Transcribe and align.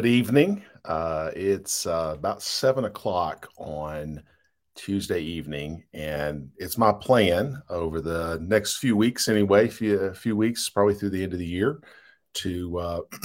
Good 0.00 0.10
evening. 0.10 0.62
Uh, 0.84 1.32
it's 1.34 1.84
uh, 1.84 2.14
about 2.16 2.40
seven 2.40 2.84
o'clock 2.84 3.48
on 3.56 4.22
Tuesday 4.76 5.18
evening, 5.18 5.82
and 5.92 6.52
it's 6.56 6.78
my 6.78 6.92
plan 6.92 7.60
over 7.68 8.00
the 8.00 8.38
next 8.40 8.76
few 8.76 8.96
weeks, 8.96 9.26
anyway, 9.26 9.66
few 9.66 10.14
few 10.14 10.36
weeks, 10.36 10.68
probably 10.68 10.94
through 10.94 11.10
the 11.10 11.24
end 11.24 11.32
of 11.32 11.40
the 11.40 11.44
year, 11.44 11.80
to 12.34 12.78
uh, 12.78 13.00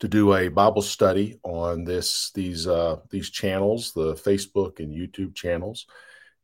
to 0.00 0.08
do 0.08 0.34
a 0.34 0.48
Bible 0.48 0.82
study 0.82 1.38
on 1.44 1.84
this 1.84 2.32
these 2.34 2.66
uh, 2.66 2.96
these 3.10 3.30
channels, 3.30 3.92
the 3.92 4.14
Facebook 4.14 4.80
and 4.80 4.92
YouTube 4.92 5.36
channels, 5.36 5.86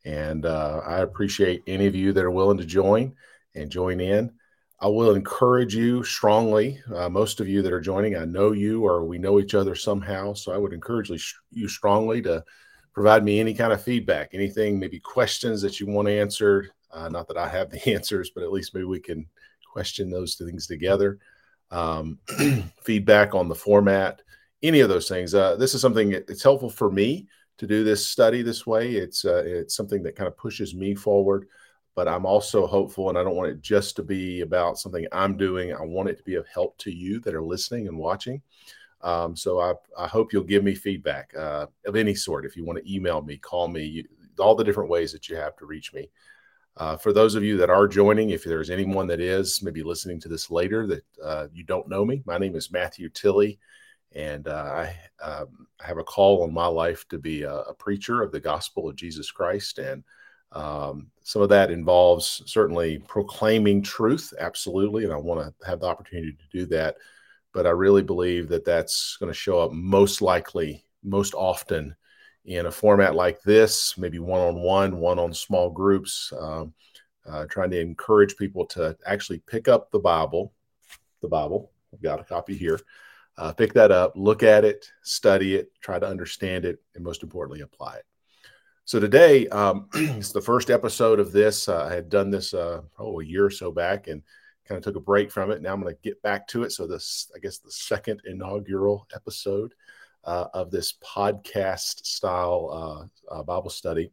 and 0.05 0.47
uh, 0.47 0.81
I 0.87 1.01
appreciate 1.01 1.65
any 1.67 1.87
of 1.89 1.97
you 1.97 2.13
that 2.13 2.25
are 2.25 2.31
willing 2.31 2.59
to 2.59 2.65
join 2.65 3.17
and 3.53 3.69
join 3.69 3.99
in. 3.99 4.31
I 4.79 4.89
will 4.89 5.15
encourage 5.15 5.75
you 5.75 6.05
strongly. 6.05 6.83
Uh, 6.95 7.09
most 7.09 7.41
of 7.41 7.49
you 7.49 7.63
that 7.63 7.73
are 7.73 7.81
joining, 7.81 8.17
I 8.17 8.27
know 8.27 8.53
you 8.53 8.85
or 8.85 9.05
we 9.05 9.19
know 9.19 9.41
each 9.41 9.55
other 9.55 9.75
somehow. 9.75 10.35
So 10.35 10.53
I 10.53 10.59
would 10.59 10.75
encourage 10.75 11.11
you 11.51 11.69
strongly 11.69 12.21
to 12.23 12.45
provide 12.93 13.25
me 13.25 13.41
any 13.41 13.55
kind 13.55 13.73
of 13.73 13.83
feedback, 13.83 14.31
anything, 14.33 14.79
maybe 14.79 15.01
questions 15.01 15.63
that 15.63 15.81
you 15.81 15.87
want 15.87 16.09
answered. 16.09 16.71
Uh, 16.93 17.09
not 17.09 17.27
that 17.29 17.39
I 17.39 17.49
have 17.49 17.71
the 17.71 17.89
answers, 17.95 18.31
but 18.35 18.43
at 18.43 18.53
least 18.53 18.75
maybe 18.75 18.85
we 18.85 19.01
can 19.01 19.27
question 19.73 20.11
those 20.11 20.35
things 20.35 20.67
together. 20.67 21.19
Um, 21.71 22.19
feedback 22.83 23.35
on 23.35 23.49
the 23.49 23.55
format, 23.55 24.21
any 24.63 24.81
of 24.81 24.91
those 24.91 25.09
things. 25.09 25.35
Uh, 25.35 25.57
this 25.57 25.75
is 25.75 25.81
something 25.81 26.13
it's 26.13 26.43
helpful 26.43 26.71
for 26.71 26.91
me 26.91 27.29
to 27.59 27.67
do 27.67 27.83
this 27.83 28.07
study 28.07 28.43
this 28.43 28.67
way. 28.67 28.93
It's 28.93 29.25
uh, 29.25 29.43
it's 29.45 29.75
something 29.75 30.03
that 30.03 30.17
kind 30.17 30.29
of 30.29 30.37
pushes 30.37 30.75
me 30.75 30.95
forward 30.95 31.49
but 31.97 32.07
I'm 32.07 32.27
also 32.27 32.67
hopeful, 32.67 33.09
and 33.09 33.19
I 33.19 33.25
don't 33.25 33.35
want 33.35 33.51
it 33.51 33.63
just 33.63 33.97
to 33.97 34.03
be 34.03 34.43
about 34.43 34.79
something 34.79 35.07
I'm 35.11 35.37
doing. 35.37 35.73
I 35.73 35.81
want 35.81 36.11
it 36.11 36.19
to 36.19 36.23
be 36.23 36.35
of 36.35 36.47
help 36.47 36.77
to 36.79 36.93
you 36.93 37.21
that 37.21 37.35
are 37.35 37.43
listening 37.43 37.89
and 37.89 37.99
watching. 37.99 38.43
Um, 39.01 39.35
so 39.35 39.59
I, 39.59 39.73
I, 39.99 40.07
hope 40.07 40.33
you'll 40.33 40.45
give 40.45 40.63
me 40.63 40.75
feedback 40.75 41.33
uh, 41.37 41.67
of 41.87 41.97
any 41.97 42.15
sort. 42.15 42.45
If 42.45 42.57
you 42.57 42.65
want 42.65 42.79
to 42.83 42.95
email 42.95 43.23
me, 43.23 43.37
call 43.39 43.69
me, 43.69 43.85
you, 43.85 44.05
all 44.39 44.55
the 44.55 44.65
different 44.65 44.91
ways 44.91 45.13
that 45.13 45.29
you 45.29 45.37
have 45.37 45.57
to 45.57 45.67
reach 45.67 45.93
me. 45.93 46.11
Uh, 46.77 46.97
for 46.97 47.13
those 47.13 47.35
of 47.35 47.43
you 47.43 47.57
that 47.59 47.71
are 47.71 47.89
joining, 47.89 48.31
if 48.31 48.45
there's 48.45 48.71
anyone 48.71 49.07
that 49.07 49.21
is 49.21 49.63
maybe 49.63 49.83
listening 49.83 50.21
to 50.21 50.29
this 50.29 50.51
later 50.51 50.87
that 50.87 51.05
uh, 51.23 51.47
you 51.53 51.63
don't 51.63 51.89
know 51.89 52.05
me, 52.05 52.23
my 52.27 52.37
name 52.37 52.57
is 52.57 52.73
Matthew 52.73 53.09
Tilley, 53.09 53.59
and 54.15 54.49
uh, 54.49 54.85
I, 54.85 54.97
um, 55.23 55.67
I, 55.83 55.87
have 55.87 55.99
a 55.99 56.05
call 56.05 56.43
on 56.43 56.53
my 56.53 56.67
life 56.67 57.07
to 57.09 57.19
be 57.19 57.43
a, 57.43 57.55
a 57.55 57.75
preacher 57.75 58.23
of 58.23 58.33
the 58.33 58.41
gospel 58.41 58.89
of 58.89 58.97
Jesus 58.97 59.31
Christ 59.31 59.79
and 59.79 60.05
um, 60.53 61.11
some 61.23 61.43
of 61.43 61.49
that 61.51 61.71
involves 61.71 62.43
certainly 62.47 62.99
proclaiming 62.99 63.83
truth, 63.83 64.33
absolutely, 64.39 65.05
and 65.05 65.13
I 65.13 65.17
want 65.17 65.41
to 65.41 65.67
have 65.67 65.81
the 65.81 65.87
opportunity 65.87 66.33
to 66.33 66.59
do 66.59 66.67
that. 66.67 66.97
But 67.53 67.67
I 67.67 67.71
really 67.71 68.03
believe 68.03 68.49
that 68.49 68.65
that's 68.65 69.17
going 69.19 69.33
to 69.33 69.39
show 69.39 69.61
up 69.61 69.73
most 69.73 70.23
likely, 70.23 70.85
most 71.03 71.35
often 71.35 71.97
in 72.45 72.67
a 72.67 72.71
format 72.71 73.15
like 73.15 73.43
this, 73.43 73.99
maybe 73.99 74.19
one 74.19 74.41
on 74.41 74.61
one, 74.61 74.99
one 74.99 75.19
on 75.19 75.33
small 75.33 75.71
groups, 75.71 76.33
um, 76.39 76.73
uh, 77.29 77.45
trying 77.47 77.71
to 77.71 77.81
encourage 77.81 78.37
people 78.37 78.65
to 78.67 78.97
actually 79.05 79.39
pick 79.47 79.69
up 79.69 79.91
the 79.91 79.99
Bible. 79.99 80.53
The 81.23 81.29
Bible, 81.29 81.73
I've 81.93 82.03
got 82.03 82.21
a 82.21 82.25
copy 82.25 82.57
here. 82.57 82.79
Uh, 83.37 83.53
pick 83.53 83.73
that 83.75 83.91
up, 83.91 84.13
look 84.17 84.43
at 84.43 84.65
it, 84.65 84.91
study 85.03 85.57
it, 85.57 85.71
try 85.81 85.99
to 85.99 86.07
understand 86.07 86.65
it, 86.65 86.81
and 86.95 87.05
most 87.05 87.23
importantly, 87.23 87.63
apply 87.63 87.97
it. 87.97 88.05
So 88.87 89.01
today, 89.01 89.49
um, 89.49 89.89
it's 89.95 90.31
the 90.31 90.41
first 90.41 90.71
episode 90.71 91.19
of 91.19 91.33
this. 91.33 91.69
Uh, 91.69 91.87
I 91.87 91.93
had 91.93 92.09
done 92.09 92.31
this 92.31 92.55
uh, 92.55 92.83
oh 93.01 93.21
a 93.21 93.25
year 93.25 93.45
or 93.45 93.51
so 93.51 93.73
back, 93.73 94.07
and 94.07 94.23
kind 94.65 94.79
of 94.79 94.85
took 94.85 94.95
a 94.95 95.01
break 95.01 95.33
from 95.33 95.51
it. 95.51 95.61
Now 95.61 95.73
I'm 95.73 95.83
going 95.83 95.93
to 95.93 96.01
get 96.03 96.23
back 96.23 96.47
to 96.49 96.63
it. 96.63 96.71
So 96.71 96.87
this, 96.87 97.29
I 97.35 97.41
guess, 97.41 97.59
the 97.59 97.73
second 97.73 98.23
inaugural 98.25 99.09
episode 99.13 99.75
uh, 100.23 100.47
of 100.55 100.71
this 100.71 100.95
podcast 101.05 102.07
style 102.07 103.11
uh, 103.29 103.35
uh, 103.35 103.43
Bible 103.43 103.71
study. 103.71 104.13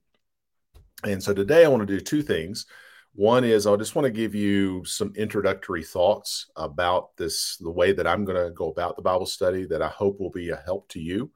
And 1.03 1.21
so 1.21 1.35
today 1.35 1.65
I 1.65 1.67
want 1.67 1.87
to 1.87 1.93
do 1.93 1.99
two 1.99 2.23
things. 2.23 2.65
One 3.13 3.43
is 3.43 3.67
I 3.67 3.75
just 3.75 3.93
want 3.93 4.05
to 4.05 4.11
give 4.11 4.33
you 4.33 4.83
some 4.85 5.13
introductory 5.15 5.83
thoughts 5.83 6.47
about 6.55 7.15
this, 7.15 7.57
the 7.57 7.69
way 7.69 7.91
that 7.93 8.07
I'm 8.07 8.25
going 8.25 8.43
to 8.43 8.49
go 8.49 8.71
about 8.71 8.95
the 8.95 9.03
Bible 9.03 9.27
study 9.27 9.65
that 9.65 9.83
I 9.83 9.89
hope 9.89 10.19
will 10.19 10.31
be 10.31 10.49
a 10.49 10.63
help 10.65 10.89
to 10.89 10.99
you. 10.99 11.29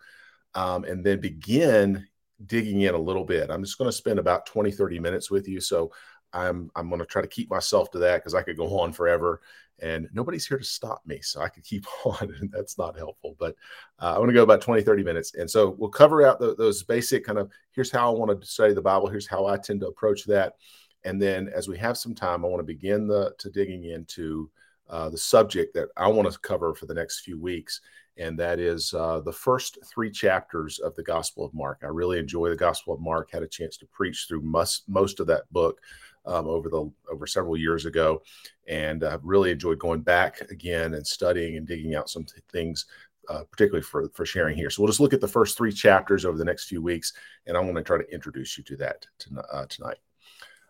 Um, 0.56 0.86
and 0.86 1.06
then 1.06 1.22
begin 1.22 2.08
digging 2.46 2.82
in 2.82 2.94
a 2.94 3.00
little 3.00 3.24
bit. 3.24 3.50
I'm 3.50 3.64
just 3.64 3.78
going 3.78 3.90
to 3.90 3.96
spend 3.96 4.20
about 4.20 4.46
20, 4.46 4.72
30 4.72 5.00
minutes 5.00 5.32
with 5.32 5.48
you. 5.48 5.60
So 5.60 5.92
I'm 6.34 6.70
I'm 6.76 6.90
going 6.90 7.00
to 7.00 7.06
try 7.06 7.22
to 7.22 7.28
keep 7.28 7.50
myself 7.50 7.90
to 7.92 8.00
that 8.00 8.18
because 8.18 8.36
I 8.36 8.42
could 8.42 8.58
go 8.58 8.80
on 8.80 8.92
forever 8.92 9.42
and 9.80 10.10
nobody's 10.12 10.48
here 10.48 10.58
to 10.58 10.64
stop 10.64 11.02
me. 11.06 11.22
So 11.22 11.42
I 11.42 11.50
could 11.50 11.64
keep 11.64 11.86
on 12.06 12.34
and 12.40 12.52
that's 12.52 12.78
not 12.78 12.98
helpful. 12.98 13.36
But 13.40 13.56
uh, 14.00 14.16
I 14.16 14.20
want 14.20 14.30
to 14.30 14.34
go 14.34 14.44
about 14.44 14.62
20, 14.62 14.82
30 14.82 15.04
minutes. 15.04 15.36
And 15.36 15.50
so 15.50 15.76
we'll 15.78 15.90
cover 15.90 16.26
out 16.26 16.40
the, 16.40 16.56
those 16.56 16.84
basic 16.84 17.26
kind 17.26 17.40
of 17.40 17.52
here's 17.72 17.92
how 17.92 18.14
I 18.14 18.18
want 18.18 18.40
to 18.40 18.48
study 18.48 18.74
the 18.74 18.82
Bible. 18.82 19.08
Here's 19.08 19.28
how 19.28 19.46
I 19.46 19.58
tend 19.58 19.82
to 19.82 19.88
approach 19.88 20.26
that. 20.26 20.56
And 21.04 21.22
then 21.22 21.50
as 21.50 21.68
we 21.68 21.78
have 21.78 21.98
some 21.98 22.16
time, 22.16 22.44
I 22.44 22.50
want 22.50 22.60
to 22.60 22.74
begin 22.74 23.08
the 23.08 23.34
to 23.40 23.50
digging 23.50 23.86
into 23.86 24.50
uh, 24.90 25.10
the 25.10 25.18
subject 25.18 25.74
that 25.76 25.90
I 25.96 26.08
want 26.08 26.32
to 26.32 26.40
cover 26.40 26.74
for 26.74 26.86
the 26.86 26.94
next 26.94 27.22
few 27.22 27.40
weeks 27.40 27.82
and 28.18 28.38
that 28.40 28.60
is 28.60 28.94
uh, 28.94 29.20
the 29.20 29.32
first 29.32 29.78
three 29.86 30.12
chapters 30.12 30.80
of 30.80 30.96
the 30.96 31.04
Gospel 31.04 31.46
of 31.46 31.54
Mark. 31.54 31.80
I 31.84 31.88
really 31.88 32.20
enjoy 32.20 32.50
the 32.50 32.56
Gospel 32.56 32.94
of 32.94 33.02
Mark. 33.02 33.30
Had 33.32 33.44
a 33.44 33.48
chance 33.48 33.78
to 33.78 33.86
preach 33.88 34.26
through 34.28 34.42
most 34.42 34.88
most 34.88 35.20
of 35.20 35.28
that 35.28 35.52
book 35.52 35.80
um, 36.26 36.48
over 36.48 36.70
the 36.70 36.92
over 37.12 37.28
several 37.28 37.58
years 37.58 37.86
ago, 37.86 38.22
and 38.68 39.04
I've 39.04 39.24
really 39.24 39.52
enjoyed 39.52 39.80
going 39.80 40.02
back 40.02 40.42
again 40.52 40.94
and 40.94 41.06
studying 41.06 41.58
and 41.58 41.68
digging 41.68 41.96
out 41.96 42.10
some 42.10 42.24
th- 42.26 42.44
things. 42.52 42.86
Uh, 43.30 43.44
particularly 43.52 43.84
for, 43.84 44.08
for 44.14 44.26
sharing 44.26 44.56
here. 44.56 44.70
So 44.70 44.82
we'll 44.82 44.88
just 44.88 45.02
look 45.02 45.12
at 45.12 45.20
the 45.20 45.28
first 45.28 45.58
three 45.58 45.74
chapters 45.74 46.24
over 46.24 46.38
the 46.38 46.46
next 46.46 46.70
few 46.70 46.82
weeks, 46.82 47.12
and 47.46 47.58
I'm 47.58 47.64
going 47.64 47.76
to 47.76 47.84
try 47.84 47.98
to 47.98 48.10
introduce 48.10 48.58
you 48.58 48.64
to 48.64 48.78
that 48.78 49.06
to, 49.20 49.42
uh, 49.52 49.66
tonight. 49.66 49.98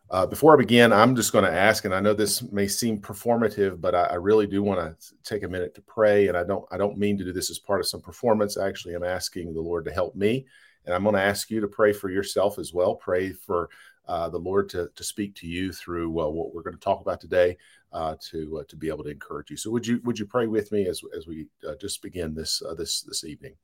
Uh, 0.10 0.26
before 0.26 0.54
I 0.54 0.58
begin, 0.58 0.94
I'm 0.94 1.18
just 1.18 1.34
going 1.34 1.44
to 1.44 1.52
ask, 1.52 1.84
and 1.84 1.94
I 1.94 2.00
know 2.00 2.14
this 2.14 2.42
may 2.42 2.68
seem 2.68 2.98
performative, 3.00 3.82
but 3.82 3.94
I, 3.94 4.04
I 4.04 4.14
really 4.14 4.48
do 4.48 4.64
want 4.64 4.80
to 4.80 5.14
take 5.24 5.44
a 5.44 5.50
minute 5.50 5.76
to 5.76 5.82
pray. 5.82 6.30
And 6.30 6.38
I 6.38 6.46
don't, 6.46 6.66
I 6.72 6.78
don't 6.78 6.98
mean 6.98 7.18
to 7.18 7.26
do 7.26 7.34
this 7.34 7.50
as 7.50 7.60
part 7.60 7.82
of 7.82 7.88
some 7.88 8.00
performance. 8.00 8.56
Actually, 8.56 8.94
I'm 8.94 9.04
asking 9.04 9.54
the 9.54 9.62
Lord 9.62 9.84
to 9.84 9.92
help 9.92 10.16
me, 10.16 10.46
and 10.86 10.96
I'm 10.96 11.04
going 11.04 11.16
to 11.16 11.22
ask 11.22 11.52
you 11.52 11.60
to 11.60 11.68
pray 11.68 11.92
for 11.92 12.10
yourself 12.10 12.58
as 12.58 12.74
well. 12.74 12.96
Pray 12.96 13.34
for 13.34 13.70
uh, 14.08 14.30
the 14.30 14.38
Lord 14.38 14.70
to, 14.70 14.90
to 14.96 15.04
speak 15.04 15.36
to 15.36 15.48
you 15.48 15.74
through 15.74 16.22
uh, 16.22 16.30
what 16.30 16.54
we're 16.54 16.64
going 16.64 16.78
to 16.78 16.82
talk 16.82 17.02
about 17.02 17.20
today, 17.20 17.58
uh, 17.92 18.16
to 18.30 18.60
uh, 18.60 18.64
to 18.70 18.78
be 18.78 18.88
able 18.88 19.04
to 19.04 19.10
encourage 19.10 19.52
you. 19.52 19.58
So, 19.58 19.70
would 19.72 19.86
you 19.86 20.00
would 20.06 20.18
you 20.18 20.26
pray 20.26 20.48
with 20.48 20.72
me 20.72 20.88
as 20.88 21.02
as 21.16 21.28
we 21.28 21.48
uh, 21.68 21.76
just 21.82 22.02
begin 22.02 22.34
this 22.34 22.64
this 22.78 23.02
this 23.02 23.26
evening? 23.26 23.56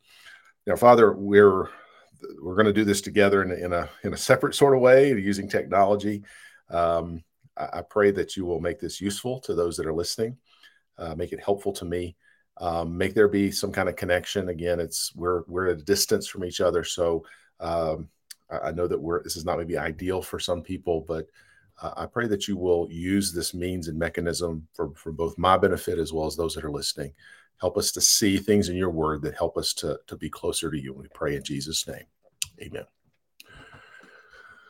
Now, 0.67 0.75
Father, 0.75 1.13
we're 1.13 1.69
we're 2.41 2.55
going 2.55 2.65
to 2.65 2.73
do 2.73 2.83
this 2.83 3.01
together 3.01 3.43
in, 3.43 3.51
in, 3.51 3.73
a 3.73 3.89
in 4.03 4.13
a 4.13 4.17
separate 4.17 4.55
sort 4.55 4.75
of 4.75 4.81
way 4.81 5.09
using 5.09 5.47
technology. 5.49 6.23
Um, 6.69 7.23
I, 7.57 7.69
I, 7.73 7.81
pray 7.81 8.11
that 8.11 8.35
you 8.35 8.45
will 8.45 8.59
make 8.59 8.79
this 8.79 9.01
useful 9.01 9.39
to 9.41 9.53
those 9.53 9.77
that 9.77 9.85
are 9.85 9.93
listening, 9.93 10.37
uh, 10.97 11.15
make 11.15 11.33
it 11.33 11.39
helpful 11.39 11.73
to 11.73 11.85
me, 11.85 12.15
um, 12.57 12.97
make 12.97 13.13
there 13.13 13.27
be 13.27 13.51
some 13.51 13.71
kind 13.71 13.89
of 13.89 13.95
connection. 13.95 14.49
Again, 14.49 14.79
it's 14.79 15.13
we're 15.15 15.43
we're 15.47 15.69
at 15.69 15.79
a 15.79 15.83
distance 15.83 16.27
from 16.27 16.45
each 16.45 16.61
other, 16.61 16.83
so 16.83 17.25
um, 17.59 18.09
I, 18.49 18.69
I, 18.69 18.71
know 18.71 18.87
that 18.87 18.99
we're 18.99 19.23
this 19.23 19.35
is 19.35 19.45
not 19.45 19.57
maybe 19.57 19.77
ideal 19.77 20.21
for 20.21 20.39
some 20.39 20.61
people, 20.61 21.01
but 21.07 21.27
uh, 21.81 21.93
I 21.97 22.05
pray 22.05 22.27
that 22.27 22.47
you 22.47 22.57
will 22.57 22.87
use 22.91 23.31
this 23.31 23.53
means 23.53 23.87
and 23.87 23.97
mechanism 23.97 24.67
for 24.73 24.91
for 24.95 25.11
both 25.11 25.37
my 25.37 25.57
benefit 25.57 25.99
as 25.99 26.13
well 26.13 26.25
as 26.25 26.35
those 26.35 26.55
that 26.55 26.65
are 26.65 26.71
listening. 26.71 27.13
Help 27.63 27.77
us 27.77 27.93
to 27.93 28.01
see 28.01 28.37
things 28.39 28.67
in 28.67 28.75
your 28.75 28.89
word 28.89 29.21
that 29.21 29.35
help 29.35 29.55
us 29.57 29.73
to, 29.75 29.97
to 30.07 30.17
be 30.17 30.29
closer 30.29 30.69
to 30.69 30.77
you. 30.77 30.93
We 30.93 31.07
pray 31.13 31.37
in 31.37 31.43
Jesus' 31.45 31.87
name. 31.87 32.03
Amen. 32.61 32.83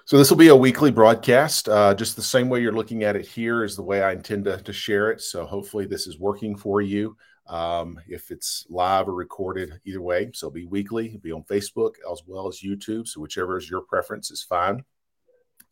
So 0.05 0.15
this 0.15 0.29
will 0.29 0.37
be 0.37 0.49
a 0.49 0.55
weekly 0.55 0.91
broadcast. 0.91 1.67
Uh, 1.67 1.95
just 1.95 2.15
the 2.15 2.21
same 2.21 2.49
way 2.49 2.61
you're 2.61 2.71
looking 2.71 3.03
at 3.03 3.15
it 3.15 3.25
here 3.25 3.63
is 3.63 3.75
the 3.75 3.81
way 3.81 4.03
I 4.03 4.11
intend 4.11 4.45
to, 4.45 4.57
to 4.57 4.71
share 4.71 5.09
it. 5.09 5.21
So 5.21 5.43
hopefully 5.43 5.87
this 5.87 6.05
is 6.05 6.19
working 6.19 6.55
for 6.55 6.83
you. 6.83 7.17
Um, 7.47 7.99
if 8.07 8.29
it's 8.29 8.67
live 8.69 9.07
or 9.07 9.15
recorded, 9.15 9.71
either 9.85 9.99
way. 10.03 10.29
So 10.35 10.45
it'll 10.45 10.53
be 10.53 10.67
weekly. 10.67 11.07
It'll 11.07 11.19
be 11.19 11.31
on 11.31 11.45
Facebook 11.45 11.93
as 12.11 12.21
well 12.27 12.47
as 12.47 12.61
YouTube. 12.63 13.07
So 13.07 13.21
whichever 13.21 13.57
is 13.57 13.71
your 13.71 13.81
preference 13.81 14.29
is 14.29 14.43
fine. 14.43 14.83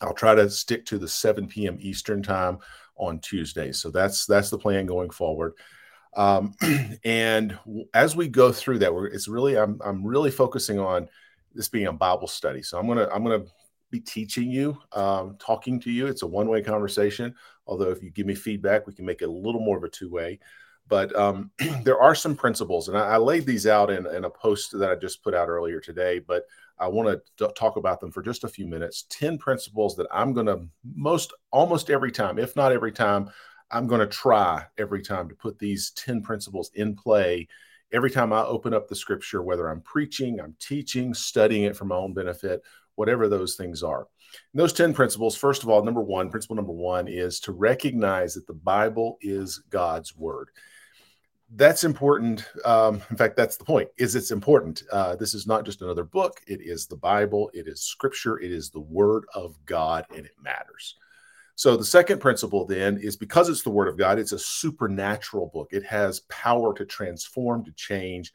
I'll 0.01 0.15
try 0.15 0.33
to 0.33 0.49
stick 0.49 0.87
to 0.87 0.97
the 0.97 1.07
7 1.07 1.47
p.m. 1.47 1.77
Eastern 1.81 2.23
time 2.23 2.57
on 2.95 3.19
Tuesdays. 3.19 3.77
So 3.77 3.91
that's 3.91 4.25
that's 4.25 4.49
the 4.49 4.57
plan 4.57 4.87
going 4.87 5.11
forward. 5.11 5.53
Um, 6.15 6.53
and 7.03 7.57
as 7.93 8.15
we 8.15 8.27
go 8.27 8.51
through 8.51 8.79
that, 8.79 8.93
it's 9.11 9.27
really 9.27 9.57
I'm 9.57 9.79
I'm 9.83 10.05
really 10.05 10.31
focusing 10.31 10.79
on 10.79 11.09
this 11.53 11.69
being 11.69 11.87
a 11.87 11.93
Bible 11.93 12.27
study. 12.27 12.61
So 12.61 12.77
I'm 12.77 12.87
gonna 12.87 13.07
I'm 13.13 13.23
gonna 13.23 13.45
be 13.89 13.99
teaching 13.99 14.49
you, 14.49 14.77
um, 14.93 15.35
talking 15.37 15.79
to 15.81 15.91
you. 15.91 16.07
It's 16.07 16.21
a 16.21 16.27
one 16.27 16.47
way 16.47 16.61
conversation. 16.61 17.35
Although 17.67 17.91
if 17.91 18.01
you 18.01 18.09
give 18.09 18.25
me 18.25 18.35
feedback, 18.35 18.87
we 18.87 18.93
can 18.93 19.05
make 19.05 19.21
it 19.21 19.29
a 19.29 19.31
little 19.31 19.61
more 19.61 19.77
of 19.77 19.83
a 19.83 19.89
two 19.89 20.09
way. 20.09 20.39
But 20.87 21.15
um, 21.15 21.51
there 21.83 22.01
are 22.01 22.15
some 22.15 22.35
principles, 22.35 22.87
and 22.87 22.97
I, 22.97 23.11
I 23.11 23.17
laid 23.17 23.45
these 23.45 23.67
out 23.67 23.89
in, 23.89 24.05
in, 24.07 24.25
a 24.25 24.29
post 24.29 24.77
that 24.77 24.89
I 24.89 24.95
just 24.95 25.23
put 25.23 25.33
out 25.33 25.47
earlier 25.47 25.79
today. 25.79 26.19
But 26.19 26.43
I 26.79 26.87
want 26.87 27.21
to 27.37 27.47
talk 27.49 27.77
about 27.77 27.99
them 27.99 28.11
for 28.11 28.21
just 28.21 28.43
a 28.43 28.49
few 28.49 28.67
minutes. 28.67 29.05
Ten 29.09 29.37
principles 29.37 29.95
that 29.97 30.07
I'm 30.11 30.33
going 30.33 30.47
to 30.47 30.65
most 30.95 31.33
almost 31.51 31.89
every 31.89 32.11
time, 32.11 32.39
if 32.39 32.55
not 32.55 32.71
every 32.71 32.91
time, 32.91 33.29
I'm 33.71 33.87
going 33.87 34.01
to 34.01 34.07
try 34.07 34.65
every 34.77 35.01
time 35.01 35.29
to 35.29 35.35
put 35.35 35.59
these 35.59 35.91
ten 35.91 36.21
principles 36.21 36.71
in 36.75 36.95
play 36.95 37.47
every 37.93 38.11
time 38.11 38.31
I 38.33 38.43
open 38.43 38.73
up 38.73 38.87
the 38.87 38.95
scripture, 38.95 39.41
whether 39.41 39.67
I'm 39.67 39.81
preaching, 39.81 40.39
I'm 40.39 40.55
teaching, 40.59 41.13
studying 41.13 41.63
it 41.63 41.75
for 41.75 41.85
my 41.85 41.95
own 41.95 42.13
benefit, 42.13 42.61
whatever 42.95 43.27
those 43.27 43.55
things 43.55 43.83
are. 43.83 44.07
And 44.53 44.61
those 44.61 44.73
10 44.73 44.93
principles, 44.93 45.35
first 45.35 45.63
of 45.63 45.69
all, 45.69 45.83
number 45.83 46.01
one, 46.01 46.29
principle 46.29 46.55
number 46.55 46.71
one 46.71 47.07
is 47.07 47.39
to 47.41 47.51
recognize 47.51 48.33
that 48.35 48.47
the 48.47 48.53
Bible 48.53 49.17
is 49.21 49.59
God's 49.69 50.15
word. 50.15 50.49
That's 51.53 51.83
important. 51.83 52.49
Um, 52.63 53.01
in 53.09 53.17
fact, 53.17 53.35
that's 53.35 53.57
the 53.57 53.65
point. 53.65 53.89
Is 53.97 54.15
it's 54.15 54.31
important. 54.31 54.83
Uh, 54.89 55.17
this 55.17 55.33
is 55.33 55.45
not 55.45 55.65
just 55.65 55.81
another 55.81 56.05
book. 56.05 56.39
It 56.47 56.61
is 56.61 56.87
the 56.87 56.95
Bible. 56.95 57.51
It 57.53 57.67
is 57.67 57.81
Scripture. 57.81 58.39
It 58.39 58.53
is 58.53 58.69
the 58.69 58.79
Word 58.79 59.25
of 59.33 59.57
God, 59.65 60.05
and 60.15 60.25
it 60.25 60.35
matters. 60.41 60.95
So 61.55 61.77
the 61.77 61.85
second 61.85 62.19
principle 62.19 62.65
then 62.65 62.97
is 62.97 63.17
because 63.17 63.49
it's 63.49 63.63
the 63.63 63.69
Word 63.69 63.87
of 63.87 63.97
God, 63.97 64.19
it's 64.19 64.31
a 64.31 64.39
supernatural 64.39 65.51
book. 65.53 65.69
It 65.71 65.83
has 65.85 66.21
power 66.21 66.73
to 66.75 66.85
transform, 66.85 67.65
to 67.65 67.71
change. 67.73 68.31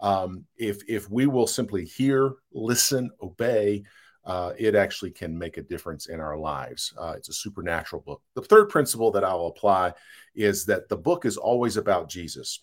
Um, 0.00 0.44
if 0.56 0.82
if 0.88 1.10
we 1.10 1.26
will 1.26 1.46
simply 1.46 1.84
hear, 1.84 2.34
listen, 2.52 3.10
obey, 3.20 3.82
uh, 4.24 4.52
it 4.58 4.74
actually 4.74 5.10
can 5.10 5.36
make 5.36 5.56
a 5.56 5.62
difference 5.62 6.06
in 6.08 6.20
our 6.20 6.36
lives. 6.36 6.92
Uh, 6.96 7.14
it's 7.16 7.30
a 7.30 7.32
supernatural 7.32 8.02
book. 8.02 8.22
The 8.34 8.42
third 8.42 8.68
principle 8.68 9.10
that 9.12 9.24
I'll 9.24 9.46
apply 9.46 9.94
is 10.34 10.66
that 10.66 10.88
the 10.88 10.96
book 10.96 11.24
is 11.24 11.36
always 11.36 11.76
about 11.76 12.08
Jesus. 12.10 12.62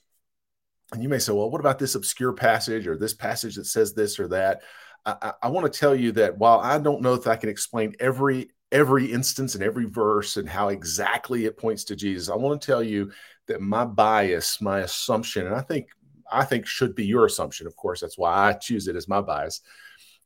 And 0.94 1.02
you 1.02 1.10
may 1.10 1.18
say, 1.18 1.34
well, 1.34 1.50
what 1.50 1.60
about 1.60 1.80
this 1.80 1.96
obscure 1.96 2.34
passage 2.34 2.86
or 2.86 2.96
this 2.96 3.16
passage 3.16 3.56
that 3.56 3.66
says 3.66 3.94
this 3.94 4.20
or 4.20 4.28
that? 4.28 4.62
I, 5.06 5.34
I 5.42 5.48
want 5.50 5.72
to 5.72 5.80
tell 5.80 5.96
you 5.96 6.12
that 6.14 6.38
while 6.38 6.60
I 6.60 6.78
don't 6.78 7.02
know 7.02 7.16
if 7.16 7.28
I 7.28 7.36
can 7.36 7.50
explain 7.50 7.96
every 8.00 8.52
every 8.76 9.10
instance 9.10 9.56
and 9.56 9.64
every 9.64 9.86
verse 9.86 10.36
and 10.36 10.50
how 10.50 10.68
exactly 10.68 11.46
it 11.46 11.58
points 11.58 11.86
to 11.86 11.96
Jesus, 11.96 12.30
I 12.30 12.36
want 12.36 12.62
to 12.62 12.66
tell 12.66 12.84
you 12.84 13.10
that 13.48 13.62
my 13.62 13.86
bias, 13.86 14.60
my 14.60 14.82
assumption, 14.82 15.48
and 15.48 15.56
I 15.56 15.62
think 15.62 15.88
I 16.30 16.44
think 16.44 16.68
should 16.68 16.94
be 16.94 17.06
your 17.06 17.26
assumption. 17.26 17.68
Of 17.68 17.76
course, 17.78 18.02
that's 18.02 18.18
why 18.18 18.50
I 18.50 18.54
choose 18.54 18.90
it 18.90 18.98
as 18.98 19.08
my 19.08 19.22
bias 19.22 19.62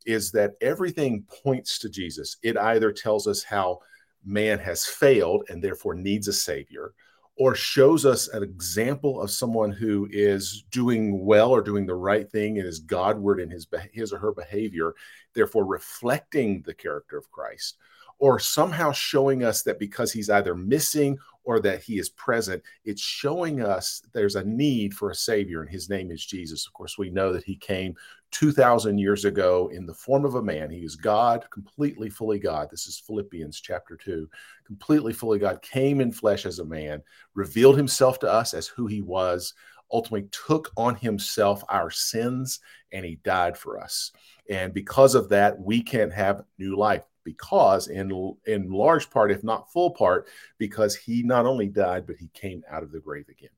is 0.05 0.31
that 0.31 0.53
everything 0.61 1.23
points 1.43 1.77
to 1.77 1.89
Jesus. 1.89 2.37
It 2.41 2.57
either 2.57 2.91
tells 2.91 3.27
us 3.27 3.43
how 3.43 3.79
man 4.25 4.57
has 4.57 4.85
failed 4.85 5.43
and 5.49 5.63
therefore 5.63 5.93
needs 5.93 6.27
a 6.27 6.33
savior, 6.33 6.93
or 7.37 7.53
shows 7.53 8.05
us 8.05 8.29
an 8.29 8.41
example 8.41 9.21
of 9.21 9.29
someone 9.29 9.71
who 9.71 10.07
is 10.09 10.63
doing 10.71 11.23
well 11.23 11.51
or 11.51 11.61
doing 11.61 11.85
the 11.85 11.93
right 11.93 12.31
thing 12.31 12.57
and 12.57 12.67
is 12.67 12.79
Godward 12.79 13.39
in 13.39 13.51
his, 13.51 13.67
his 13.91 14.11
or 14.11 14.17
her 14.17 14.33
behavior, 14.33 14.95
therefore 15.35 15.65
reflecting 15.65 16.63
the 16.65 16.73
character 16.73 17.17
of 17.17 17.29
Christ, 17.29 17.77
or 18.19 18.37
somehow 18.37 18.91
showing 18.91 19.43
us 19.43 19.63
that 19.63 19.79
because 19.79 20.11
he's 20.11 20.29
either 20.29 20.53
missing 20.53 21.17
or 21.45 21.59
that 21.61 21.81
he 21.81 21.97
is 21.97 22.09
present, 22.09 22.61
it's 22.83 23.01
showing 23.01 23.61
us 23.61 24.03
there's 24.13 24.35
a 24.35 24.43
need 24.43 24.93
for 24.93 25.09
a 25.09 25.15
savior, 25.15 25.61
and 25.61 25.69
his 25.69 25.89
name 25.89 26.11
is 26.11 26.25
Jesus. 26.25 26.67
Of 26.67 26.73
course, 26.73 26.97
we 26.97 27.09
know 27.09 27.31
that 27.33 27.45
he 27.45 27.55
came 27.55 27.95
2,000 28.31 28.97
years 28.97 29.25
ago 29.25 29.69
in 29.73 29.85
the 29.85 29.93
form 29.93 30.25
of 30.25 30.35
a 30.35 30.43
man. 30.43 30.69
He 30.69 30.79
is 30.79 30.95
God, 30.95 31.47
completely 31.49 32.09
fully 32.09 32.39
God. 32.39 32.69
This 32.69 32.85
is 32.85 32.99
Philippians 32.99 33.59
chapter 33.61 33.95
2. 33.95 34.29
Completely 34.67 35.13
fully 35.13 35.39
God, 35.39 35.61
came 35.61 36.01
in 36.01 36.11
flesh 36.11 36.45
as 36.45 36.59
a 36.59 36.65
man, 36.65 37.01
revealed 37.33 37.77
himself 37.77 38.19
to 38.19 38.31
us 38.31 38.53
as 38.53 38.67
who 38.67 38.85
he 38.85 39.01
was, 39.01 39.53
ultimately 39.91 40.27
took 40.31 40.71
on 40.77 40.93
himself 40.95 41.63
our 41.69 41.89
sins, 41.89 42.59
and 42.91 43.05
he 43.05 43.15
died 43.23 43.57
for 43.57 43.79
us. 43.81 44.11
And 44.49 44.73
because 44.73 45.15
of 45.15 45.29
that, 45.29 45.59
we 45.59 45.81
can 45.81 46.11
have 46.11 46.43
new 46.57 46.75
life 46.75 47.03
because 47.23 47.87
in 47.87 48.35
in 48.45 48.71
large 48.71 49.09
part 49.09 49.31
if 49.31 49.43
not 49.43 49.71
full 49.71 49.91
part 49.91 50.27
because 50.57 50.95
he 50.95 51.23
not 51.23 51.45
only 51.45 51.67
died 51.67 52.05
but 52.05 52.17
he 52.17 52.29
came 52.33 52.63
out 52.69 52.83
of 52.83 52.91
the 52.91 52.99
grave 52.99 53.27
again. 53.29 53.49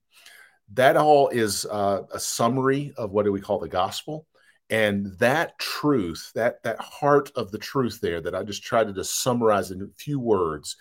That 0.74 0.98
all 0.98 1.28
is 1.30 1.66
uh, 1.66 2.04
a 2.14 2.20
summary 2.20 2.94
of 2.98 3.12
what 3.12 3.26
do 3.26 3.32
we 3.32 3.42
call 3.42 3.60
the 3.60 3.68
gospel. 3.68 4.26
And 4.70 5.18
that 5.20 5.60
truth 5.60 6.32
that 6.36 6.64
that 6.64 6.80
heart 6.80 7.32
of 7.36 7.52
the 7.52 7.58
truth 7.58 8.00
there 8.02 8.22
that 8.22 8.34
i 8.34 8.42
just 8.42 8.64
tried 8.64 8.88
to 8.88 8.94
just 8.94 9.22
summarize 9.22 9.72
in 9.72 9.82
a 9.82 9.88
few 9.98 10.18
words 10.18 10.78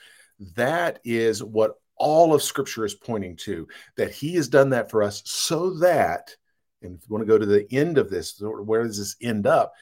that 0.55 1.01
is 1.03 1.43
what 1.43 1.75
all 1.97 2.33
of 2.33 2.41
scripture 2.41 2.85
is 2.85 2.95
pointing 2.95 3.35
to 3.37 3.67
that 3.97 4.13
he 4.13 4.37
has 4.37 4.47
done 4.47 4.71
that 4.71 4.93
for 4.93 5.03
us 5.03 5.23
so 5.27 5.71
that 5.79 6.37
and 6.83 6.97
if 6.97 7.09
you 7.09 7.13
want 7.13 7.23
to 7.23 7.33
go 7.33 7.39
to 7.39 7.47
the 7.47 7.67
end 7.73 7.99
of 7.99 8.11
this 8.11 8.41
where 8.41 8.85
does 8.85 8.99
this 8.99 9.17
end 9.21 9.47
up? 9.47 9.73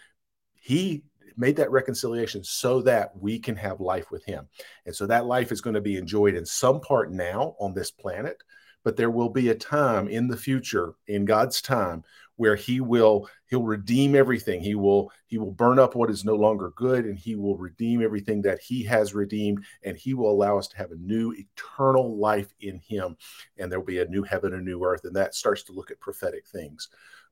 He 0.61 1.05
made 1.39 1.57
that 1.57 1.71
reconciliation 1.71 2.43
so 2.45 2.83
that 2.83 3.17
we 3.17 3.39
can 3.39 3.57
have 3.57 3.81
life 3.81 4.11
with 4.11 4.25
him. 4.25 4.47
And 4.85 4.95
so 4.95 5.07
that 5.07 5.27
life 5.27 5.53
is 5.53 5.61
going 5.61 5.75
to 5.75 5.81
be 5.81 5.97
enjoyed 5.97 6.35
in 6.35 6.45
some 6.45 6.81
part 6.81 7.13
now 7.13 7.55
on 7.61 7.73
this 7.73 7.91
planet, 7.91 8.43
but 8.85 8.97
there 8.97 9.11
will 9.11 9.29
be 9.29 9.49
a 9.49 9.55
time 9.55 10.09
in 10.09 10.29
the 10.29 10.37
future, 10.37 10.95
in 11.07 11.25
God's 11.25 11.63
time, 11.63 12.03
where 12.37 12.57
he 12.57 12.81
will 12.81 13.29
he'll 13.51 13.65
redeem 13.65 14.15
everything. 14.15 14.61
He 14.61 14.75
will 14.77 15.11
he 15.27 15.39
will 15.39 15.51
burn 15.51 15.79
up 15.79 15.95
what 15.95 16.11
is 16.11 16.25
no 16.25 16.37
longer 16.37 16.73
good 16.77 17.05
and 17.05 17.19
he 17.19 17.35
will 17.35 17.57
redeem 17.57 18.01
everything 18.01 18.43
that 18.43 18.61
he 18.61 18.85
has 18.85 19.13
redeemed 19.13 19.65
and 19.83 19.97
he 19.97 20.15
will 20.15 20.31
allow 20.31 20.57
us 20.57 20.69
to 20.69 20.77
have 20.77 20.93
a 20.93 20.97
new 20.97 21.33
eternal 21.33 22.17
life 22.17 22.55
in 22.61 22.79
him. 22.79 23.17
And 23.59 23.71
there 23.71 23.81
will 23.81 23.87
be 23.87 24.01
a 24.01 24.07
new 24.07 24.23
heaven 24.23 24.55
and 24.55 24.65
new 24.65 24.85
earth 24.85 25.05
and 25.05 25.17
that 25.17 25.35
starts 25.35 25.65
to 25.65 25.73
look 25.73 25.91
at 25.91 26.01
prophetic 26.01 26.47
things 26.47 26.89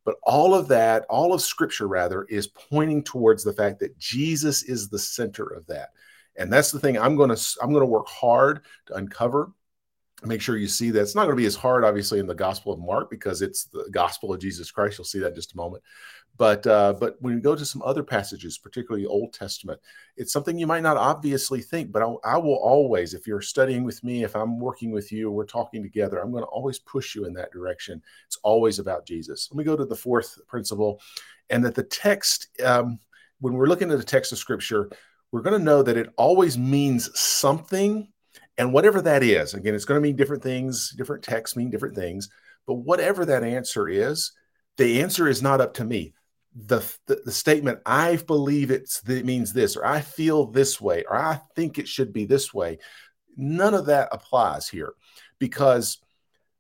but 0.07 0.17
all 0.23 0.55
of 0.55 0.69
that, 0.69 1.05
all 1.11 1.35
of 1.35 1.43
scripture 1.43 1.89
rather, 1.89 2.23
is 2.25 2.47
pointing 2.47 3.03
towards 3.03 3.43
the 3.43 3.53
fact 3.53 3.81
that 3.81 3.99
Jesus 3.99 4.63
is 4.63 4.89
the 4.89 4.99
center 4.99 5.45
of 5.45 5.67
that. 5.67 5.91
And 6.37 6.51
that's 6.51 6.71
the 6.71 6.79
thing 6.79 6.97
I'm 6.97 7.17
going 7.17 7.35
to 7.35 7.57
I'm 7.61 7.71
going 7.71 7.83
to 7.83 7.87
work 7.87 8.07
hard 8.07 8.61
to 8.87 8.95
uncover. 8.95 9.53
Make 10.25 10.41
sure 10.41 10.57
you 10.57 10.69
see 10.69 10.91
that 10.91 11.03
it's 11.03 11.15
not 11.15 11.25
going 11.25 11.37
to 11.37 11.41
be 11.43 11.47
as 11.47 11.57
hard 11.57 11.85
obviously 11.85 12.21
in 12.21 12.27
the 12.27 12.35
gospel 12.35 12.73
of 12.73 12.79
mark 12.79 13.11
because 13.11 13.43
it's 13.43 13.65
the 13.65 13.87
gospel 13.91 14.33
of 14.33 14.41
jesus 14.41 14.71
christ. 14.71 14.97
You'll 14.97 15.05
see 15.05 15.19
that 15.19 15.29
in 15.29 15.35
just 15.35 15.53
a 15.53 15.57
moment 15.59 15.83
but 16.37 16.67
uh, 16.67 16.95
but 16.99 17.17
when 17.21 17.35
you 17.35 17.41
go 17.41 17.55
to 17.55 17.65
some 17.65 17.83
other 17.83 18.03
passages, 18.03 18.59
particularly 18.59 19.07
Old 19.07 19.33
Testament, 19.33 19.81
it's 20.17 20.33
something 20.33 20.59
you 20.59 20.67
might 20.67 20.83
not 20.83 20.97
obviously 20.97 21.63
think. 21.63 21.93
But 21.93 22.03
I, 22.03 22.15
I 22.25 22.37
will 22.37 22.57
always, 22.57 23.15
if 23.15 23.27
you're 23.27 23.41
studying 23.41 23.85
with 23.85 24.03
me, 24.05 24.25
if 24.25 24.35
I'm 24.35 24.59
working 24.59 24.91
with 24.91 25.13
you, 25.13 25.31
we're 25.31 25.45
talking 25.45 25.83
together, 25.83 26.19
I'm 26.19 26.33
going 26.33 26.43
to 26.43 26.49
always 26.49 26.79
push 26.79 27.15
you 27.15 27.25
in 27.25 27.33
that 27.35 27.53
direction. 27.53 28.03
It's 28.27 28.39
always 28.43 28.79
about 28.79 29.07
Jesus. 29.07 29.49
Let 29.51 29.59
me 29.59 29.65
go 29.65 29.77
to 29.77 29.85
the 29.85 29.97
fourth 29.97 30.39
principle, 30.47 31.01
and 31.49 31.65
that 31.65 31.75
the 31.75 31.85
text, 31.85 32.49
um, 32.65 32.99
when 33.41 33.55
we're 33.55 33.67
looking 33.67 33.91
at 33.91 33.99
the 33.99 34.05
text 34.05 34.33
of 34.33 34.39
Scripture, 34.39 34.91
we're 35.33 35.43
going 35.43 35.59
to 35.59 35.65
know 35.65 35.83
that 35.83 35.97
it 35.97 36.13
always 36.17 36.59
means 36.59 37.19
something, 37.19 38.09
and 38.59 38.73
whatever 38.73 39.01
that 39.03 39.23
is. 39.23 39.55
Again, 39.55 39.75
it's 39.75 39.85
going 39.85 40.01
to 40.01 40.07
mean 40.07 40.17
different 40.17 40.43
things. 40.43 40.93
Different 40.97 41.23
texts 41.23 41.57
mean 41.57 41.71
different 41.71 41.95
things. 41.95 42.29
But 42.67 42.75
whatever 42.75 43.25
that 43.25 43.45
answer 43.45 43.89
is, 43.89 44.33
the 44.77 45.01
answer 45.03 45.29
is 45.29 45.41
not 45.41 45.61
up 45.61 45.75
to 45.75 45.85
me 45.85 46.15
the, 46.65 46.83
the, 47.07 47.31
statement 47.31 47.81
i 47.85 48.17
believe 48.17 48.71
it's 48.71 49.07
it 49.07 49.27
means 49.27 49.53
this 49.53 49.77
or 49.77 49.85
i 49.85 50.01
feel 50.01 50.47
this 50.47 50.81
way 50.81 51.05
or 51.09 51.17
i 51.17 51.39
think 51.55 51.79
it 51.79 51.87
should 51.87 52.15
be 52.15 52.25
this 52.25 52.55
way 52.55 52.79
none 53.37 53.75
of 53.75 53.87
that 53.87 54.09
applies 54.11 54.67
here 54.67 54.95
because 55.39 55.99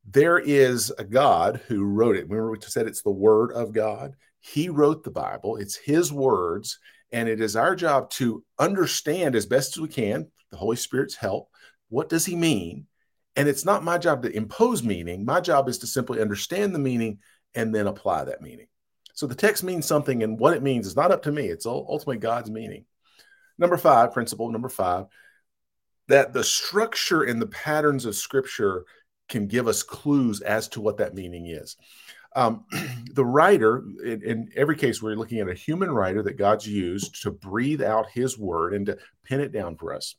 there 0.08 0.38
is 0.38 0.92
a 0.98 1.04
god 1.04 1.60
who 1.66 1.84
wrote 1.84 2.16
it. 2.16 2.28
Remember 2.28 2.50
we 2.50 2.58
said 2.60 2.86
it's 2.86 3.02
the 3.02 3.10
word 3.10 3.52
of 3.52 3.72
god? 3.72 4.14
He 4.38 4.68
wrote 4.68 5.02
the 5.02 5.10
bible. 5.10 5.56
It's 5.56 5.76
his 5.76 6.12
words 6.12 6.78
and 7.12 7.28
it 7.28 7.40
is 7.40 7.56
our 7.56 7.74
job 7.74 8.10
to 8.10 8.44
understand 8.58 9.34
as 9.34 9.46
best 9.46 9.76
as 9.76 9.80
we 9.80 9.88
can 9.88 10.30
the 10.50 10.56
holy 10.56 10.76
spirit's 10.76 11.16
help 11.16 11.48
what 11.88 12.08
does 12.08 12.26
he 12.26 12.34
mean? 12.34 12.86
And 13.36 13.48
it's 13.48 13.64
not 13.64 13.84
my 13.84 13.96
job 13.96 14.22
to 14.22 14.36
impose 14.36 14.82
meaning. 14.82 15.24
My 15.24 15.40
job 15.40 15.68
is 15.68 15.78
to 15.78 15.86
simply 15.86 16.20
understand 16.20 16.74
the 16.74 16.80
meaning 16.80 17.18
and 17.54 17.72
then 17.72 17.86
apply 17.86 18.24
that 18.24 18.42
meaning 18.42 18.66
so 19.16 19.26
the 19.26 19.34
text 19.34 19.64
means 19.64 19.86
something, 19.86 20.22
and 20.22 20.38
what 20.38 20.52
it 20.52 20.62
means 20.62 20.86
is 20.86 20.94
not 20.94 21.10
up 21.10 21.22
to 21.22 21.32
me. 21.32 21.46
It's 21.46 21.64
ultimately 21.64 22.18
God's 22.18 22.50
meaning. 22.50 22.84
Number 23.56 23.78
five, 23.78 24.12
principle 24.12 24.50
number 24.50 24.68
five, 24.68 25.06
that 26.08 26.34
the 26.34 26.44
structure 26.44 27.22
and 27.22 27.40
the 27.40 27.46
patterns 27.46 28.04
of 28.04 28.14
Scripture 28.14 28.84
can 29.30 29.46
give 29.46 29.68
us 29.68 29.82
clues 29.82 30.42
as 30.42 30.68
to 30.68 30.82
what 30.82 30.98
that 30.98 31.14
meaning 31.14 31.46
is. 31.46 31.78
Um, 32.34 32.66
the 33.14 33.24
writer, 33.24 33.84
in, 34.04 34.22
in, 34.22 34.50
every 34.54 34.76
case, 34.76 35.00
we're 35.00 35.16
looking 35.16 35.40
at 35.40 35.48
a 35.48 35.54
human 35.54 35.90
writer 35.90 36.22
that 36.22 36.36
God's 36.36 36.68
used 36.68 37.22
to 37.22 37.30
breathe 37.30 37.80
out 37.80 38.10
His 38.12 38.38
word 38.38 38.74
and 38.74 38.84
to 38.84 38.98
pin 39.24 39.40
it 39.40 39.50
down 39.50 39.76
for 39.76 39.94
us. 39.94 40.14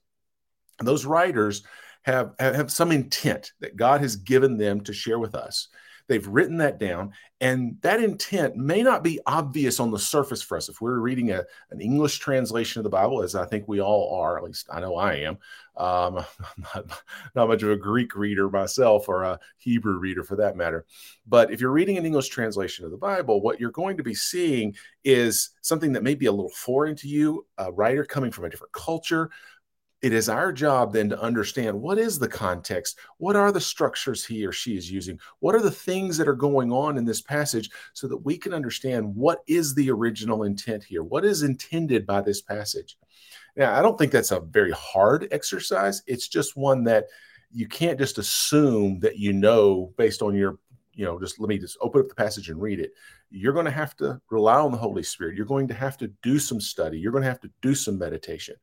And 0.80 0.88
those 0.88 1.06
writers 1.06 1.62
have 2.02 2.34
have 2.40 2.72
some 2.72 2.92
intent 2.92 3.52
that 3.60 3.76
God 3.76 4.02
has 4.02 4.16
given 4.16 4.58
them 4.58 4.82
to 4.86 4.94
share 4.94 5.20
with 5.20 5.36
us. 5.36 5.68
They've 6.08 6.28
written 6.28 6.58
that 6.58 6.80
down, 6.80 7.12
and 7.42 7.78
that 7.82 8.02
intent 8.02 8.56
may 8.56 8.82
not 8.82 9.04
be 9.04 9.20
obvious 9.26 9.80
on 9.80 9.92
the 9.92 10.00
surface 10.00 10.42
for 10.42 10.58
us. 10.58 10.70
If 10.70 10.80
we're 10.80 11.00
reading 11.00 11.32
a, 11.32 11.44
an 11.70 11.82
English 11.82 12.20
translation 12.20 12.80
of 12.80 12.84
the 12.84 12.90
Bible, 12.90 13.22
as 13.22 13.36
I 13.36 13.46
think 13.46 13.68
we 13.68 13.82
all 13.82 14.16
are, 14.16 14.38
at 14.38 14.44
least 14.44 14.68
I 14.72 14.80
know 14.80 14.96
I 14.96 15.16
am, 15.16 15.38
um, 15.76 16.16
not, 16.76 17.04
not 17.36 17.48
much 17.50 17.64
of 17.64 17.72
a 17.72 17.76
Greek 17.76 18.16
reader 18.16 18.50
myself 18.50 19.10
or 19.10 19.24
a 19.24 19.40
Hebrew 19.58 19.98
reader 19.98 20.24
for 20.24 20.38
that 20.38 20.56
matter. 20.56 20.86
But 21.28 21.52
if 21.52 21.60
you're 21.60 21.72
reading 21.72 21.98
an 21.98 22.06
English 22.06 22.30
translation 22.30 22.86
of 22.86 22.92
the 22.92 22.98
Bible, 22.98 23.42
what 23.42 23.60
you're 23.60 23.72
going 23.72 23.98
to 23.98 24.04
be 24.04 24.16
seeing 24.16 24.76
is 25.04 25.50
something 25.62 25.92
that 25.94 26.04
may 26.04 26.16
be 26.16 26.28
a 26.28 26.32
little 26.32 26.50
foreign 26.52 26.96
to 26.98 27.08
you, 27.08 27.46
a 27.58 27.72
writer 27.72 28.06
coming 28.06 28.32
from 28.32 28.46
a 28.46 28.50
different 28.50 28.74
culture, 28.74 29.30
it 30.02 30.14
is 30.14 30.30
our 30.30 30.54
job 30.54 30.94
then 30.94 31.10
to 31.10 31.20
understand 31.20 31.80
what 31.80 31.98
is 31.98 32.20
the 32.20 32.28
context 32.28 33.00
what 33.18 33.36
are 33.36 33.52
the 33.52 33.60
structures 33.60 34.26
he 34.26 34.46
or 34.46 34.52
she 34.52 34.78
is 34.78 34.92
using 34.92 35.20
what 35.40 35.56
are 35.56 35.62
the 35.62 35.72
things 35.72 36.18
that 36.18 36.28
are 36.28 36.36
going 36.36 36.72
on 36.72 36.98
in 36.98 37.06
this 37.06 37.22
passage 37.22 37.70
so 37.94 38.08
that 38.08 38.18
we 38.18 38.38
can 38.38 38.54
understand 38.54 39.16
what 39.16 39.40
is 39.48 39.74
the 39.74 39.90
original 39.90 40.44
intent 40.44 40.84
here 40.84 41.04
what 41.04 41.26
is 41.26 41.44
intended 41.44 42.06
by 42.06 42.22
this 42.22 42.42
passage. 42.42 42.98
Now 43.56 43.78
i 43.78 43.82
don't 43.82 43.98
think 43.98 44.12
that's 44.12 44.32
a 44.32 44.40
very 44.40 44.72
hard 44.72 45.28
exercise. 45.32 46.04
It's 46.08 46.28
just 46.28 46.58
one 46.58 46.84
that 46.86 47.06
you 47.52 47.68
can't 47.68 48.00
just 48.00 48.18
assume 48.18 49.00
that 49.00 49.18
you 49.18 49.34
know 49.34 49.94
based 49.98 50.22
on 50.22 50.36
your 50.36 50.60
you 50.94 51.06
know 51.06 51.20
just 51.20 51.40
let 51.40 51.50
me 51.50 51.58
just 51.58 51.78
open 51.82 52.02
up 52.02 52.10
the 52.10 52.16
passage 52.16 52.50
and 52.50 52.62
read 52.62 52.80
it. 52.80 52.92
You're 53.30 53.54
going 53.54 53.66
to 53.66 53.72
have 53.72 53.96
to 53.98 54.22
rely 54.30 54.60
on 54.60 54.72
the 54.72 54.78
holy 54.78 55.04
spirit. 55.04 55.36
You're 55.36 55.46
going 55.46 55.68
to 55.68 55.74
have 55.74 55.98
to 55.98 56.08
do 56.24 56.40
some 56.40 56.62
study. 56.62 56.98
You're 56.98 57.12
going 57.12 57.24
to 57.24 57.30
have 57.30 57.42
to 57.42 57.52
do 57.62 57.76
some 57.76 57.98
meditation 57.98 58.56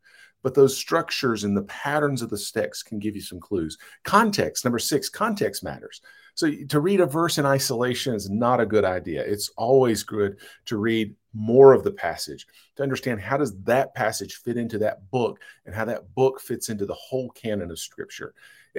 but 0.45 0.55
those 0.55 0.77
structures 0.77 1.43
and 1.43 1.57
the 1.57 1.63
patterns 1.63 2.21
of 2.21 2.29
the 2.29 2.51
text 2.55 2.85
can 2.85 2.99
give 3.01 3.17
you 3.17 3.23
some 3.23 3.41
clues. 3.41 3.79
Context, 4.05 4.65
number 4.65 4.79
six, 4.79 5.09
context 5.09 5.65
matters. 5.65 6.03
So 6.35 6.51
to 6.69 6.81
read 6.81 7.01
a 7.01 7.07
verse 7.07 7.39
in 7.39 7.47
isolation 7.47 8.15
is 8.15 8.29
not 8.29 8.61
a 8.61 8.67
good 8.67 8.85
idea. 8.85 9.23
It's 9.23 9.49
always 9.57 10.03
good 10.03 10.37
to 10.67 10.77
read 10.77 11.15
more 11.33 11.73
of 11.73 11.83
the 11.83 11.93
passage 11.93 12.47
to 12.77 12.83
understand 12.83 13.21
how 13.21 13.39
does 13.39 13.59
that 13.63 13.95
passage 13.95 14.37
fit 14.37 14.59
into 14.59 14.79
that 14.79 15.11
book 15.11 15.41
and 15.65 15.75
how 15.75 15.87
that 15.87 16.15
book 16.15 16.41
fits 16.41 16.69
into 16.69 16.85
the 16.85 16.95
whole 16.95 17.31
canon 17.31 17.71
of 17.71 17.79
scripture. 17.79 18.35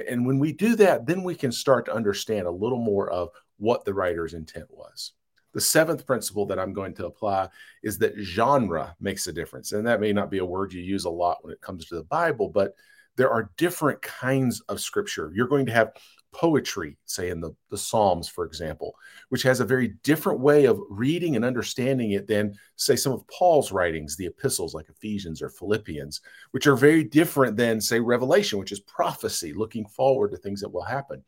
And 0.08 0.24
when 0.24 0.38
we 0.38 0.52
do 0.52 0.76
that, 0.76 1.06
then 1.06 1.24
we 1.24 1.34
can 1.34 1.50
start 1.50 1.86
to 1.86 1.94
understand 1.94 2.46
a 2.46 2.50
little 2.50 2.78
more 2.78 3.10
of 3.10 3.30
what 3.58 3.84
the 3.84 3.94
writer's 3.94 4.34
intent 4.34 4.68
was. 4.70 5.12
The 5.56 5.62
seventh 5.62 6.04
principle 6.04 6.44
that 6.48 6.58
I'm 6.58 6.74
going 6.74 6.92
to 6.96 7.06
apply 7.06 7.48
is 7.82 7.96
that 8.00 8.12
genre 8.18 8.94
makes 9.00 9.26
a 9.26 9.32
difference. 9.32 9.72
And 9.72 9.86
that 9.86 10.02
may 10.02 10.12
not 10.12 10.30
be 10.30 10.36
a 10.36 10.44
word 10.44 10.70
you 10.70 10.82
use 10.82 11.06
a 11.06 11.10
lot 11.10 11.38
when 11.40 11.50
it 11.50 11.62
comes 11.62 11.86
to 11.86 11.94
the 11.94 12.02
Bible, 12.02 12.50
but 12.50 12.74
there 13.16 13.30
are 13.30 13.50
different 13.56 14.02
kinds 14.02 14.60
of 14.68 14.82
scripture. 14.82 15.32
You're 15.34 15.48
going 15.48 15.64
to 15.64 15.72
have 15.72 15.94
poetry, 16.30 16.98
say 17.06 17.30
in 17.30 17.40
the, 17.40 17.52
the 17.70 17.78
Psalms, 17.78 18.28
for 18.28 18.44
example, 18.44 18.96
which 19.30 19.42
has 19.44 19.60
a 19.60 19.64
very 19.64 19.94
different 20.02 20.40
way 20.40 20.66
of 20.66 20.78
reading 20.90 21.36
and 21.36 21.44
understanding 21.46 22.10
it 22.10 22.26
than, 22.26 22.54
say, 22.76 22.94
some 22.94 23.14
of 23.14 23.26
Paul's 23.28 23.72
writings, 23.72 24.14
the 24.14 24.26
epistles 24.26 24.74
like 24.74 24.90
Ephesians 24.90 25.40
or 25.40 25.48
Philippians, 25.48 26.20
which 26.50 26.66
are 26.66 26.76
very 26.76 27.02
different 27.02 27.56
than, 27.56 27.80
say, 27.80 27.98
Revelation, 27.98 28.58
which 28.58 28.72
is 28.72 28.80
prophecy, 28.80 29.54
looking 29.54 29.86
forward 29.86 30.32
to 30.32 30.36
things 30.36 30.60
that 30.60 30.68
will 30.68 30.84
happen 30.84 31.24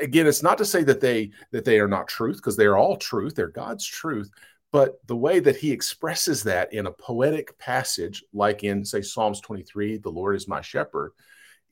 again 0.00 0.26
it's 0.26 0.42
not 0.42 0.58
to 0.58 0.64
say 0.64 0.82
that 0.82 1.00
they 1.00 1.30
that 1.50 1.64
they 1.64 1.78
are 1.78 1.88
not 1.88 2.08
truth 2.08 2.36
because 2.36 2.56
they're 2.56 2.76
all 2.76 2.96
truth 2.96 3.34
they're 3.34 3.48
god's 3.48 3.86
truth 3.86 4.30
but 4.70 5.06
the 5.06 5.16
way 5.16 5.38
that 5.38 5.56
he 5.56 5.70
expresses 5.70 6.42
that 6.42 6.72
in 6.72 6.86
a 6.86 6.92
poetic 6.92 7.56
passage 7.58 8.24
like 8.32 8.64
in 8.64 8.84
say 8.84 9.02
psalms 9.02 9.40
23 9.40 9.98
the 9.98 10.10
lord 10.10 10.36
is 10.36 10.48
my 10.48 10.60
shepherd 10.60 11.12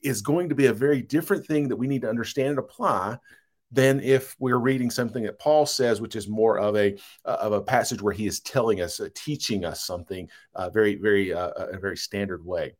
is 0.01 0.21
going 0.21 0.49
to 0.49 0.55
be 0.55 0.67
a 0.67 0.73
very 0.73 1.01
different 1.01 1.45
thing 1.45 1.67
that 1.67 1.75
we 1.75 1.87
need 1.87 2.01
to 2.01 2.09
understand 2.09 2.49
and 2.49 2.59
apply 2.59 3.17
than 3.71 4.01
if 4.01 4.35
we're 4.39 4.57
reading 4.57 4.89
something 4.89 5.23
that 5.23 5.39
Paul 5.39 5.65
says, 5.65 6.01
which 6.01 6.15
is 6.15 6.27
more 6.27 6.59
of 6.59 6.75
a 6.75 6.97
uh, 7.25 7.37
of 7.39 7.53
a 7.53 7.61
passage 7.61 8.01
where 8.01 8.13
he 8.13 8.27
is 8.27 8.41
telling 8.41 8.81
us, 8.81 8.99
uh, 8.99 9.07
teaching 9.15 9.63
us 9.63 9.85
something 9.85 10.29
uh, 10.55 10.69
very, 10.69 10.95
very, 10.95 11.33
uh, 11.33 11.51
a 11.51 11.77
very 11.77 11.97
standard 11.97 12.45
way 12.45 12.75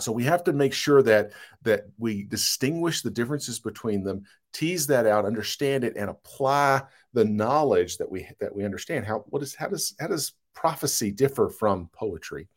so 0.00 0.12
we 0.12 0.24
have 0.24 0.44
to 0.44 0.52
make 0.52 0.74
sure 0.74 1.02
that 1.02 1.32
that 1.62 1.84
we 1.98 2.24
distinguish 2.24 3.02
the 3.02 3.10
differences 3.10 3.58
between 3.58 4.04
them 4.04 4.24
tease 4.52 4.86
that 4.86 5.06
out 5.06 5.24
understand 5.24 5.84
it 5.84 5.96
and 5.96 6.10
apply 6.10 6.82
the 7.12 7.24
knowledge 7.24 7.96
that 7.98 8.10
we 8.10 8.28
that 8.40 8.54
we 8.54 8.64
understand. 8.64 9.06
How 9.06 9.24
what 9.28 9.42
is 9.42 9.54
how 9.54 9.68
does 9.68 9.94
how 9.98 10.08
does 10.08 10.32
prophecy 10.54 11.10
differ 11.10 11.48
from 11.48 11.88
poetry? 11.92 12.48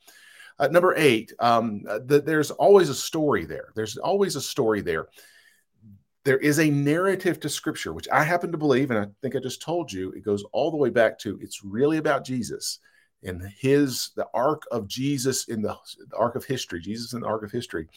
Uh, 0.58 0.67
number 0.67 0.93
eight 0.98 1.31
um, 1.39 1.84
uh, 1.88 2.00
the, 2.05 2.22
there's 2.22 2.51
always 2.51 2.89
a 2.89 2.96
story 2.96 3.46
there. 3.46 3.69
There's 3.75 3.98
always 3.98 4.36
a 4.36 4.41
story 4.41 4.81
there. 4.81 5.08
There 6.25 6.38
is 6.38 6.60
a 6.60 6.69
narrative 6.69 7.39
to 7.39 7.50
scripture 7.50 7.93
which 7.93 8.08
i 8.10 8.24
happen 8.24 8.51
to 8.51 8.58
believe 8.58 8.91
and 8.91 9.00
i 9.00 9.08
think 9.22 9.36
i 9.36 9.39
just 9.39 9.62
told 9.62 9.91
you 9.91 10.12
it 10.12 10.24
goes 10.24 10.43
all 10.51 10.69
the 10.69 10.77
way 10.77 10.89
back 10.89 11.17
to 11.19 11.39
it's 11.41 11.63
really 11.63 11.98
about 11.98 12.25
jesus 12.25 12.79
in 13.24 13.52
his 13.60 14.12
the 14.16 14.28
arc 14.34 14.64
of 14.72 14.88
Jesus 14.88 15.48
in 15.48 15.62
the, 15.62 15.76
the 16.10 16.18
arc 16.18 16.36
of 16.36 16.46
history, 16.46 16.80
Jesus 16.80 17.14
in 17.14 17.22
the 17.22 17.28
arc 17.28 17.44
of 17.44 17.52
history, 17.52 17.88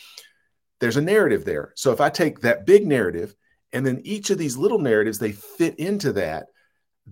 there's 0.81 0.97
a 0.97 1.03
narrative 1.03 1.45
there. 1.45 1.73
So 1.77 1.93
if 1.93 2.01
I 2.01 2.11
take 2.11 2.41
that 2.41 2.67
big 2.67 2.87
narrative 2.87 3.35
and 3.73 3.87
then 3.87 4.01
each 4.05 4.31
of 4.31 4.39
these 4.39 4.57
little 4.57 4.81
narratives 4.81 5.19
they 5.19 5.33
fit 5.33 5.79
into 5.79 6.13
that, 6.15 6.47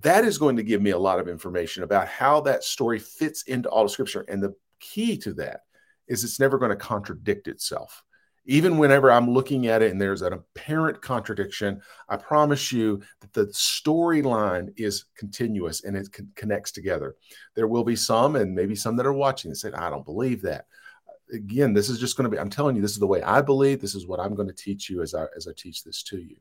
that 0.01 0.25
is 0.25 0.39
going 0.39 0.57
to 0.57 0.63
give 0.63 0.83
me 0.83 0.91
a 0.91 0.99
lot 0.99 1.21
of 1.21 1.29
information 1.29 1.83
about 1.83 2.09
how 2.09 2.41
that 2.43 2.65
story 2.65 2.99
fits 2.99 3.43
into 3.45 3.69
all 3.69 3.85
of 3.85 3.91
scripture. 3.91 4.25
And 4.29 4.43
the 4.43 4.55
key 4.79 5.17
to 5.19 5.33
that 5.35 5.61
is 6.09 6.25
it's 6.25 6.41
never 6.41 6.59
going 6.59 6.71
to 6.71 6.77
contradict 6.77 7.49
itself 7.49 8.03
even 8.47 8.79
whenever 8.79 9.11
I'm 9.11 9.31
looking 9.31 9.67
at 9.67 9.83
it 9.83 9.93
and 9.93 10.01
there's 10.01 10.23
an 10.23 10.33
apparent 10.33 11.03
contradiction, 11.03 11.81
I 12.09 12.17
promise 12.17 12.73
you 12.73 13.03
that 13.21 13.33
the 13.33 13.47
storyline 13.47 14.73
is 14.77 15.05
continuous 15.17 15.85
and 15.85 15.97
it 15.97 16.11
con- 16.13 16.33
connects 16.35 16.73
together. 16.73 17.17
There 17.55 17.69
will 17.69 17.85
be 17.85 17.97
some, 17.97 18.37
and 18.37 18.55
maybe 18.55 18.75
some 18.75 18.97
that 18.97 19.07
are 19.07 19.13
watching 19.13 19.51
and 19.51 19.59
say, 19.59 19.71
I 19.73 19.91
don't 19.91 20.05
believe 20.05 20.43
that. 20.43 20.67
Again, 21.33 21.75
this 21.75 21.89
is 21.89 22.01
just 22.01 22.17
going 22.17 22.25
to 22.25 22.31
be, 22.31 22.41
I'm 22.41 22.51
telling 22.51 22.75
you, 22.75 22.83
this 22.83 22.93
is 22.93 22.99
the 22.99 23.07
way 23.07 23.23
I 23.23 23.41
believe. 23.41 23.81
This 23.81 23.95
is 23.95 24.07
what 24.07 24.21
I'm 24.21 24.35
going 24.35 24.49
to 24.49 24.55
teach 24.55 24.91
you 24.91 25.03
as 25.03 25.15
I, 25.15 25.27
as 25.37 25.47
I 25.47 25.53
teach 25.57 25.85
this 25.85 26.03
to 26.05 26.19
you. 26.19 26.37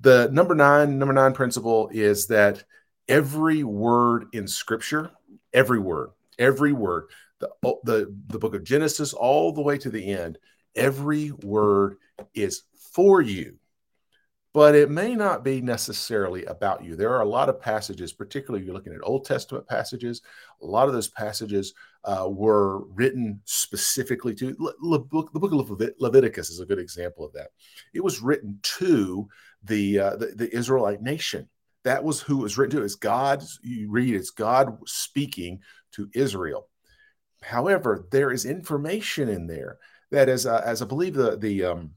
The 0.00 0.30
number 0.32 0.54
nine, 0.54 0.98
number 0.98 1.12
nine 1.12 1.34
principle 1.34 1.90
is 1.92 2.28
that 2.28 2.62
every 3.08 3.64
word 3.64 4.26
in 4.32 4.46
scripture, 4.46 5.10
every 5.52 5.80
word, 5.80 6.10
every 6.38 6.72
word, 6.72 7.10
the, 7.40 7.50
the, 7.84 8.16
the 8.28 8.38
book 8.38 8.54
of 8.54 8.64
Genesis 8.64 9.12
all 9.12 9.52
the 9.52 9.60
way 9.60 9.76
to 9.78 9.90
the 9.90 10.12
end 10.12 10.38
every 10.78 11.32
word 11.42 11.96
is 12.34 12.62
for 12.92 13.20
you, 13.20 13.56
but 14.54 14.74
it 14.74 14.90
may 14.90 15.14
not 15.14 15.44
be 15.44 15.60
necessarily 15.60 16.44
about 16.46 16.84
you. 16.84 16.96
There 16.96 17.12
are 17.12 17.20
a 17.20 17.28
lot 17.28 17.48
of 17.48 17.60
passages, 17.60 18.12
particularly 18.12 18.64
you're 18.64 18.74
looking 18.74 18.94
at 18.94 19.00
Old 19.02 19.24
Testament 19.24 19.66
passages, 19.66 20.22
a 20.62 20.66
lot 20.66 20.88
of 20.88 20.94
those 20.94 21.08
passages 21.08 21.74
uh, 22.04 22.26
were 22.28 22.84
written 22.86 23.40
specifically 23.44 24.34
to 24.36 24.56
Le, 24.58 24.72
Le, 24.80 24.98
book, 24.98 25.32
the 25.32 25.40
book 25.40 25.52
of 25.52 25.82
Leviticus 25.98 26.50
is 26.50 26.60
a 26.60 26.66
good 26.66 26.78
example 26.78 27.24
of 27.24 27.32
that. 27.34 27.48
It 27.92 28.02
was 28.02 28.20
written 28.20 28.58
to 28.78 29.28
the, 29.64 29.98
uh, 29.98 30.16
the, 30.16 30.26
the 30.34 30.56
Israelite 30.56 31.02
nation. 31.02 31.48
That 31.84 32.04
was 32.04 32.20
who 32.20 32.40
it 32.40 32.42
was 32.42 32.58
written 32.58 32.78
to. 32.78 32.84
It's 32.84 32.94
God, 32.94 33.42
you 33.62 33.90
read, 33.90 34.14
it's 34.14 34.30
God 34.30 34.78
speaking 34.86 35.60
to 35.92 36.08
Israel. 36.14 36.68
However, 37.42 38.06
there 38.10 38.32
is 38.32 38.44
information 38.44 39.28
in 39.28 39.46
there 39.46 39.78
that 40.10 40.28
as 40.28 40.46
uh, 40.46 40.62
as 40.64 40.82
I 40.82 40.86
believe 40.86 41.14
the 41.14 41.36
the 41.36 41.64
um, 41.64 41.90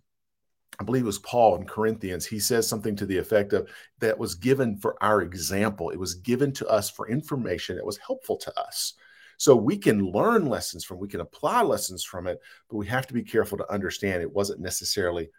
I 0.79 0.83
believe 0.83 1.03
it 1.03 1.07
was 1.07 1.19
Paul 1.19 1.57
in 1.57 1.65
Corinthians, 1.65 2.25
he 2.25 2.39
says 2.39 2.67
something 2.67 2.95
to 2.95 3.05
the 3.05 3.17
effect 3.17 3.53
of 3.53 3.69
that 3.99 4.17
was 4.17 4.35
given 4.35 4.77
for 4.77 4.95
our 5.01 5.21
example. 5.21 5.89
It 5.89 5.99
was 5.99 6.15
given 6.15 6.51
to 6.53 6.67
us 6.67 6.89
for 6.89 7.07
information 7.09 7.75
that 7.75 7.85
was 7.85 7.97
helpful 7.97 8.37
to 8.37 8.59
us. 8.59 8.93
So 9.37 9.55
we 9.55 9.77
can 9.77 10.11
learn 10.11 10.45
lessons 10.45 10.83
from, 10.83 10.99
we 10.99 11.07
can 11.07 11.21
apply 11.21 11.63
lessons 11.63 12.03
from 12.03 12.27
it, 12.27 12.39
but 12.69 12.77
we 12.77 12.85
have 12.87 13.07
to 13.07 13.13
be 13.13 13.23
careful 13.23 13.57
to 13.57 13.71
understand 13.71 14.21
it 14.21 14.31
wasn't 14.31 14.59
necessarily 14.59 15.29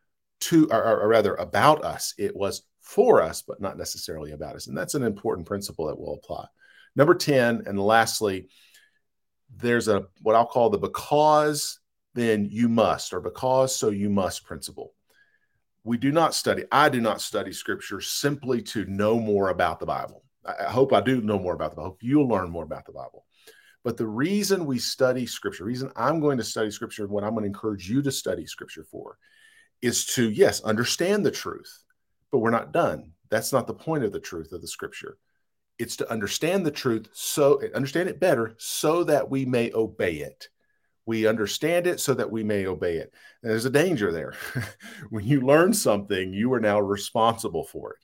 to, 0.40 0.68
or, 0.70 1.00
or 1.00 1.08
rather 1.08 1.34
about 1.36 1.84
us. 1.84 2.12
It 2.18 2.34
was 2.34 2.62
for 2.80 3.22
us, 3.22 3.42
but 3.42 3.60
not 3.60 3.78
necessarily 3.78 4.32
about 4.32 4.56
us. 4.56 4.66
And 4.66 4.76
that's 4.76 4.94
an 4.94 5.04
important 5.04 5.46
principle 5.46 5.86
that 5.86 5.98
we'll 5.98 6.14
apply. 6.14 6.46
Number 6.96 7.14
10, 7.14 7.62
and 7.66 7.80
lastly, 7.80 8.48
there's 9.56 9.88
a 9.88 10.06
what 10.20 10.34
I'll 10.34 10.46
call 10.46 10.70
the 10.70 10.78
because 10.78 11.78
then 12.14 12.46
you 12.50 12.68
must, 12.68 13.12
or 13.12 13.20
because 13.20 13.74
so 13.74 13.90
you 13.90 14.10
must 14.10 14.44
principle. 14.44 14.94
We 15.84 15.96
do 15.96 16.12
not 16.12 16.34
study, 16.34 16.64
I 16.70 16.88
do 16.88 17.00
not 17.00 17.20
study 17.20 17.52
scripture 17.52 18.00
simply 18.00 18.62
to 18.62 18.84
know 18.84 19.18
more 19.18 19.48
about 19.48 19.80
the 19.80 19.86
Bible. 19.86 20.22
I 20.44 20.70
hope 20.70 20.92
I 20.92 21.00
do 21.00 21.20
know 21.20 21.38
more 21.38 21.54
about 21.54 21.70
the 21.70 21.76
Bible. 21.76 21.86
I 21.86 21.90
hope 21.90 22.02
you'll 22.02 22.28
learn 22.28 22.50
more 22.50 22.64
about 22.64 22.86
the 22.86 22.92
Bible. 22.92 23.24
But 23.84 23.96
the 23.96 24.06
reason 24.06 24.66
we 24.66 24.78
study 24.78 25.26
scripture, 25.26 25.64
reason 25.64 25.90
I'm 25.96 26.20
going 26.20 26.38
to 26.38 26.44
study 26.44 26.70
scripture, 26.70 27.06
what 27.08 27.24
I'm 27.24 27.30
going 27.30 27.42
to 27.42 27.48
encourage 27.48 27.90
you 27.90 28.00
to 28.02 28.12
study 28.12 28.46
scripture 28.46 28.84
for, 28.84 29.18
is 29.80 30.06
to, 30.06 30.30
yes, 30.30 30.60
understand 30.62 31.26
the 31.26 31.32
truth, 31.32 31.82
but 32.30 32.38
we're 32.38 32.50
not 32.50 32.72
done. 32.72 33.12
That's 33.28 33.52
not 33.52 33.66
the 33.66 33.74
point 33.74 34.04
of 34.04 34.12
the 34.12 34.20
truth 34.20 34.52
of 34.52 34.60
the 34.60 34.68
scripture. 34.68 35.16
It's 35.78 35.96
to 35.96 36.10
understand 36.10 36.64
the 36.64 36.70
truth, 36.70 37.08
so 37.12 37.60
understand 37.74 38.08
it 38.08 38.20
better, 38.20 38.54
so 38.58 39.02
that 39.04 39.28
we 39.28 39.44
may 39.44 39.72
obey 39.72 40.16
it 40.16 40.48
we 41.06 41.26
understand 41.26 41.86
it 41.86 42.00
so 42.00 42.14
that 42.14 42.30
we 42.30 42.44
may 42.44 42.66
obey 42.66 42.96
it. 42.96 43.12
There's 43.42 43.64
a 43.64 43.70
danger 43.70 44.12
there. 44.12 44.34
when 45.10 45.24
you 45.24 45.40
learn 45.40 45.72
something, 45.72 46.32
you 46.32 46.52
are 46.52 46.60
now 46.60 46.80
responsible 46.80 47.64
for 47.64 47.92
it. 47.92 47.98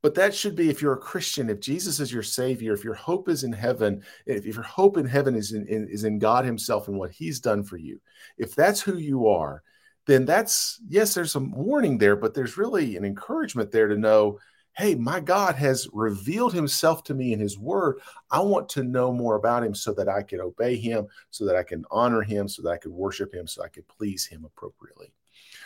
But 0.00 0.14
that 0.14 0.32
should 0.32 0.54
be 0.54 0.70
if 0.70 0.80
you're 0.80 0.92
a 0.92 0.98
Christian, 0.98 1.50
if 1.50 1.58
Jesus 1.58 1.98
is 1.98 2.12
your 2.12 2.22
Savior, 2.22 2.72
if 2.72 2.84
your 2.84 2.94
hope 2.94 3.28
is 3.28 3.42
in 3.42 3.52
heaven, 3.52 4.02
if, 4.26 4.46
if 4.46 4.54
your 4.54 4.62
hope 4.62 4.96
in 4.96 5.06
heaven 5.06 5.34
is 5.34 5.52
in, 5.52 5.66
in, 5.66 5.88
is 5.88 6.04
in 6.04 6.20
God 6.20 6.44
Himself 6.44 6.86
and 6.86 6.96
what 6.96 7.10
He's 7.10 7.40
done 7.40 7.64
for 7.64 7.76
you, 7.76 8.00
if 8.36 8.54
that's 8.54 8.80
who 8.80 8.96
you 8.96 9.26
are, 9.26 9.62
then 10.06 10.24
that's 10.24 10.80
yes, 10.88 11.14
there's 11.14 11.32
some 11.32 11.50
warning 11.50 11.98
there, 11.98 12.14
but 12.14 12.32
there's 12.32 12.56
really 12.56 12.96
an 12.96 13.04
encouragement 13.04 13.72
there 13.72 13.88
to 13.88 13.96
know 13.96 14.38
hey, 14.78 14.94
my 14.94 15.18
God 15.18 15.56
has 15.56 15.88
revealed 15.92 16.54
himself 16.54 17.02
to 17.04 17.14
me 17.14 17.32
in 17.32 17.40
his 17.40 17.58
word. 17.58 17.98
I 18.30 18.38
want 18.38 18.68
to 18.70 18.84
know 18.84 19.12
more 19.12 19.34
about 19.34 19.64
him 19.64 19.74
so 19.74 19.92
that 19.94 20.08
I 20.08 20.22
can 20.22 20.40
obey 20.40 20.76
him, 20.76 21.08
so 21.30 21.44
that 21.46 21.56
I 21.56 21.64
can 21.64 21.84
honor 21.90 22.22
him, 22.22 22.48
so 22.48 22.62
that 22.62 22.70
I 22.70 22.76
can 22.76 22.94
worship 22.94 23.34
him, 23.34 23.48
so 23.48 23.64
I 23.64 23.68
can 23.68 23.82
please 23.88 24.24
him 24.24 24.44
appropriately. 24.44 25.12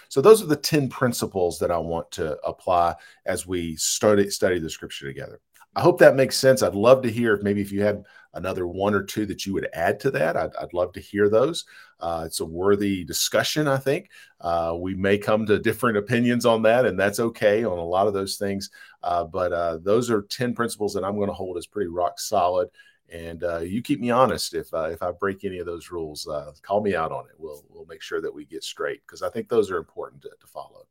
So 0.08 0.22
those 0.22 0.42
are 0.42 0.46
the 0.46 0.56
10 0.56 0.88
principles 0.88 1.58
that 1.58 1.70
I 1.70 1.76
want 1.76 2.10
to 2.12 2.38
apply 2.40 2.94
as 3.26 3.46
we 3.46 3.76
study, 3.76 4.30
study 4.30 4.58
the 4.58 4.70
scripture 4.70 5.06
together. 5.06 5.40
I 5.74 5.80
hope 5.80 5.98
that 6.00 6.16
makes 6.16 6.36
sense. 6.36 6.62
I'd 6.62 6.74
love 6.74 7.02
to 7.02 7.10
hear 7.10 7.34
if 7.34 7.42
maybe 7.42 7.62
if 7.62 7.72
you 7.72 7.82
had 7.82 8.04
another 8.34 8.66
one 8.66 8.94
or 8.94 9.02
two 9.02 9.26
that 9.26 9.46
you 9.46 9.52
would 9.54 9.68
add 9.72 10.00
to 10.00 10.10
that. 10.10 10.36
I'd, 10.36 10.54
I'd 10.56 10.72
love 10.74 10.92
to 10.92 11.00
hear 11.00 11.28
those. 11.28 11.64
Uh, 12.00 12.24
it's 12.26 12.40
a 12.40 12.44
worthy 12.44 13.04
discussion, 13.04 13.68
I 13.68 13.76
think. 13.76 14.10
Uh, 14.40 14.74
we 14.78 14.94
may 14.94 15.18
come 15.18 15.46
to 15.46 15.58
different 15.58 15.96
opinions 15.98 16.44
on 16.46 16.62
that, 16.62 16.84
and 16.86 16.98
that's 16.98 17.20
okay 17.20 17.64
on 17.64 17.78
a 17.78 17.84
lot 17.84 18.06
of 18.06 18.14
those 18.14 18.36
things. 18.36 18.70
Uh, 19.02 19.24
but 19.24 19.52
uh, 19.52 19.78
those 19.78 20.10
are 20.10 20.22
10 20.22 20.54
principles 20.54 20.94
that 20.94 21.04
I'm 21.04 21.16
going 21.16 21.28
to 21.28 21.34
hold 21.34 21.56
as 21.56 21.66
pretty 21.66 21.88
rock 21.88 22.18
solid. 22.18 22.68
And 23.10 23.44
uh, 23.44 23.58
you 23.58 23.82
keep 23.82 24.00
me 24.00 24.10
honest 24.10 24.54
if 24.54 24.72
uh, 24.72 24.88
if 24.88 25.02
I 25.02 25.10
break 25.10 25.44
any 25.44 25.58
of 25.58 25.66
those 25.66 25.90
rules. 25.90 26.26
call 26.62 26.80
me 26.80 26.94
out 26.94 27.12
on 27.12 27.26
it. 27.26 27.32
We'll 27.36 27.62
we'll 27.68 27.84
make 27.84 28.00
sure 28.00 28.22
that 28.22 28.32
we 28.32 28.46
get 28.46 28.64
straight 28.64 29.02
because 29.06 29.22
I 29.22 29.28
think 29.28 29.48
those 29.48 29.70
are 29.70 29.76
important 29.76 30.22
to, 30.22 30.30
to 30.30 30.46
follow. 30.46 30.86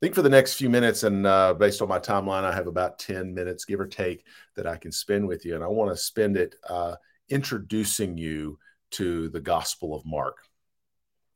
Think 0.00 0.14
for 0.14 0.22
the 0.22 0.30
next 0.30 0.54
few 0.54 0.70
minutes, 0.70 1.02
and 1.02 1.26
uh, 1.26 1.52
based 1.52 1.82
on 1.82 1.88
my 1.88 1.98
timeline, 1.98 2.44
I 2.44 2.54
have 2.54 2.66
about 2.66 2.98
10 2.98 3.34
minutes, 3.34 3.66
give 3.66 3.80
or 3.80 3.86
take, 3.86 4.24
that 4.56 4.66
I 4.66 4.76
can 4.78 4.92
spend 4.92 5.28
with 5.28 5.44
you. 5.44 5.54
And 5.54 5.62
I 5.62 5.66
want 5.66 5.90
to 5.90 5.96
spend 5.96 6.38
it 6.38 6.54
uh, 6.68 6.94
introducing 7.28 8.16
you 8.16 8.58
to 8.92 9.28
the 9.28 9.40
Gospel 9.40 9.94
of 9.94 10.06
Mark. 10.06 10.38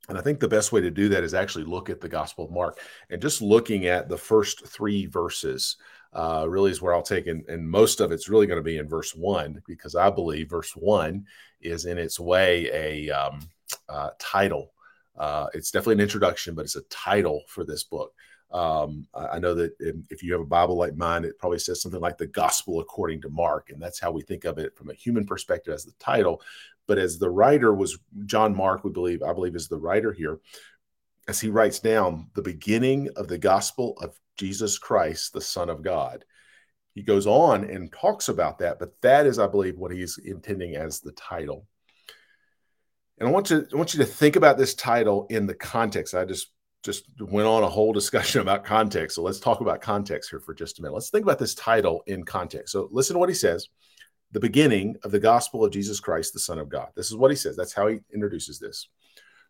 And 0.08 0.16
I 0.16 0.22
think 0.22 0.40
the 0.40 0.48
best 0.48 0.72
way 0.72 0.80
to 0.80 0.90
do 0.90 1.10
that 1.10 1.24
is 1.24 1.34
actually 1.34 1.64
look 1.64 1.90
at 1.90 2.00
the 2.00 2.08
Gospel 2.08 2.46
of 2.46 2.50
Mark 2.50 2.78
and 3.10 3.20
just 3.20 3.42
looking 3.42 3.86
at 3.86 4.08
the 4.08 4.18
first 4.18 4.66
three 4.66 5.06
verses. 5.06 5.76
Uh, 6.14 6.46
really 6.48 6.70
is 6.70 6.80
where 6.80 6.94
I'll 6.94 7.02
take, 7.02 7.26
and, 7.26 7.44
and 7.48 7.68
most 7.68 8.00
of 8.00 8.12
it's 8.12 8.28
really 8.28 8.46
going 8.46 8.58
to 8.58 8.62
be 8.62 8.78
in 8.78 8.88
verse 8.88 9.14
one 9.14 9.60
because 9.66 9.96
I 9.96 10.10
believe 10.10 10.48
verse 10.48 10.70
one 10.76 11.26
is 11.60 11.86
in 11.86 11.98
its 11.98 12.20
way 12.20 12.70
a 12.72 13.10
um, 13.10 13.40
uh, 13.88 14.10
title. 14.18 14.72
Uh, 15.18 15.48
it's 15.54 15.70
definitely 15.70 15.94
an 15.94 16.00
introduction, 16.00 16.54
but 16.54 16.64
it's 16.64 16.76
a 16.76 16.82
title 16.82 17.42
for 17.48 17.64
this 17.64 17.82
book. 17.82 18.12
Um, 18.54 19.08
I 19.12 19.40
know 19.40 19.52
that 19.56 19.72
if 20.10 20.22
you 20.22 20.30
have 20.32 20.40
a 20.40 20.46
Bible 20.46 20.76
like 20.76 20.94
mine, 20.94 21.24
it 21.24 21.36
probably 21.40 21.58
says 21.58 21.82
something 21.82 22.00
like 22.00 22.18
the 22.18 22.28
gospel 22.28 22.78
according 22.78 23.20
to 23.22 23.28
Mark. 23.28 23.70
And 23.70 23.82
that's 23.82 23.98
how 23.98 24.12
we 24.12 24.22
think 24.22 24.44
of 24.44 24.58
it 24.58 24.76
from 24.76 24.90
a 24.90 24.94
human 24.94 25.26
perspective 25.26 25.74
as 25.74 25.84
the 25.84 25.92
title. 25.98 26.40
But 26.86 26.98
as 26.98 27.18
the 27.18 27.30
writer 27.30 27.74
was 27.74 27.98
John 28.26 28.54
Mark, 28.56 28.84
we 28.84 28.92
believe, 28.92 29.24
I 29.24 29.32
believe 29.32 29.56
is 29.56 29.66
the 29.66 29.78
writer 29.78 30.12
here, 30.12 30.38
as 31.26 31.40
he 31.40 31.48
writes 31.48 31.80
down 31.80 32.30
the 32.34 32.42
beginning 32.42 33.08
of 33.16 33.26
the 33.26 33.38
gospel 33.38 33.98
of 34.00 34.16
Jesus 34.36 34.78
Christ, 34.78 35.32
the 35.32 35.40
Son 35.40 35.68
of 35.68 35.82
God. 35.82 36.24
He 36.94 37.02
goes 37.02 37.26
on 37.26 37.64
and 37.64 37.92
talks 37.92 38.28
about 38.28 38.60
that, 38.60 38.78
but 38.78 39.00
that 39.00 39.26
is, 39.26 39.40
I 39.40 39.48
believe, 39.48 39.78
what 39.78 39.90
he's 39.90 40.16
intending 40.18 40.76
as 40.76 41.00
the 41.00 41.10
title. 41.12 41.66
And 43.18 43.28
I 43.28 43.32
want 43.32 43.46
to 43.46 43.66
I 43.72 43.76
want 43.76 43.94
you 43.94 43.98
to 43.98 44.06
think 44.06 44.36
about 44.36 44.58
this 44.58 44.74
title 44.74 45.26
in 45.28 45.46
the 45.46 45.54
context. 45.54 46.14
I 46.14 46.24
just 46.24 46.53
just 46.84 47.06
went 47.18 47.48
on 47.48 47.62
a 47.62 47.68
whole 47.68 47.92
discussion 47.92 48.40
about 48.42 48.64
context. 48.64 49.16
So 49.16 49.22
let's 49.22 49.40
talk 49.40 49.60
about 49.60 49.80
context 49.80 50.30
here 50.30 50.40
for 50.40 50.54
just 50.54 50.78
a 50.78 50.82
minute. 50.82 50.94
Let's 50.94 51.10
think 51.10 51.24
about 51.24 51.38
this 51.38 51.54
title 51.54 52.02
in 52.06 52.24
context. 52.24 52.72
So 52.72 52.88
listen 52.92 53.14
to 53.14 53.20
what 53.20 53.28
he 53.28 53.34
says 53.34 53.68
the 54.32 54.40
beginning 54.40 54.96
of 55.04 55.12
the 55.12 55.20
gospel 55.20 55.64
of 55.64 55.70
Jesus 55.70 56.00
Christ, 56.00 56.32
the 56.32 56.40
Son 56.40 56.58
of 56.58 56.68
God. 56.68 56.88
This 56.96 57.06
is 57.06 57.16
what 57.16 57.30
he 57.30 57.36
says. 57.36 57.56
That's 57.56 57.72
how 57.72 57.86
he 57.86 58.00
introduces 58.12 58.58
this. 58.58 58.88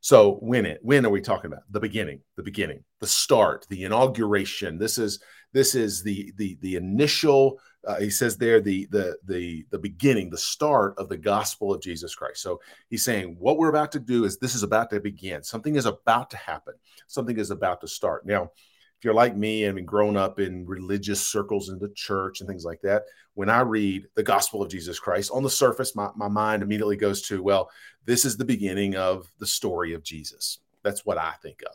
So 0.02 0.34
when 0.42 0.66
it 0.66 0.80
when 0.82 1.06
are 1.06 1.10
we 1.10 1.22
talking 1.22 1.50
about? 1.50 1.62
The 1.70 1.80
beginning, 1.80 2.20
the 2.36 2.42
beginning, 2.42 2.84
the 3.00 3.06
start, 3.06 3.66
the 3.70 3.84
inauguration. 3.84 4.78
This 4.78 4.98
is 4.98 5.20
this 5.54 5.74
is 5.74 6.02
the 6.02 6.32
the 6.36 6.58
the 6.60 6.74
initial 6.74 7.58
uh, 7.86 8.00
he 8.00 8.10
says 8.10 8.36
there 8.36 8.60
the 8.60 8.86
the 8.90 9.16
the 9.24 9.64
the 9.70 9.78
beginning 9.78 10.28
the 10.28 10.36
start 10.36 10.94
of 10.98 11.08
the 11.08 11.16
gospel 11.16 11.72
of 11.72 11.80
jesus 11.80 12.14
christ. 12.14 12.42
So 12.42 12.60
he's 12.90 13.04
saying 13.04 13.36
what 13.38 13.56
we're 13.56 13.70
about 13.70 13.92
to 13.92 14.00
do 14.00 14.24
is 14.24 14.36
this 14.36 14.54
is 14.54 14.62
about 14.62 14.90
to 14.90 15.00
begin. 15.00 15.42
Something 15.42 15.76
is 15.76 15.86
about 15.86 16.28
to 16.30 16.36
happen. 16.36 16.74
Something 17.06 17.38
is 17.38 17.50
about 17.50 17.80
to 17.80 17.88
start. 17.88 18.26
Now 18.26 18.50
if 18.98 19.04
you're 19.04 19.14
like 19.14 19.36
me 19.36 19.64
and 19.64 19.86
grown 19.86 20.16
up 20.16 20.40
in 20.40 20.66
religious 20.66 21.26
circles 21.26 21.68
in 21.68 21.78
the 21.78 21.92
church 21.94 22.40
and 22.40 22.48
things 22.48 22.64
like 22.64 22.80
that 22.80 23.02
when 23.34 23.50
i 23.50 23.60
read 23.60 24.06
the 24.14 24.22
gospel 24.22 24.62
of 24.62 24.70
jesus 24.70 24.98
christ 25.00 25.30
on 25.34 25.42
the 25.42 25.50
surface 25.50 25.94
my, 25.94 26.08
my 26.16 26.28
mind 26.28 26.62
immediately 26.62 26.96
goes 26.96 27.20
to 27.20 27.42
well 27.42 27.68
this 28.06 28.24
is 28.24 28.36
the 28.36 28.44
beginning 28.44 28.96
of 28.96 29.30
the 29.40 29.46
story 29.46 29.92
of 29.92 30.02
jesus. 30.04 30.60
That's 30.82 31.04
what 31.04 31.18
i 31.18 31.32
think 31.42 31.60
of 31.66 31.74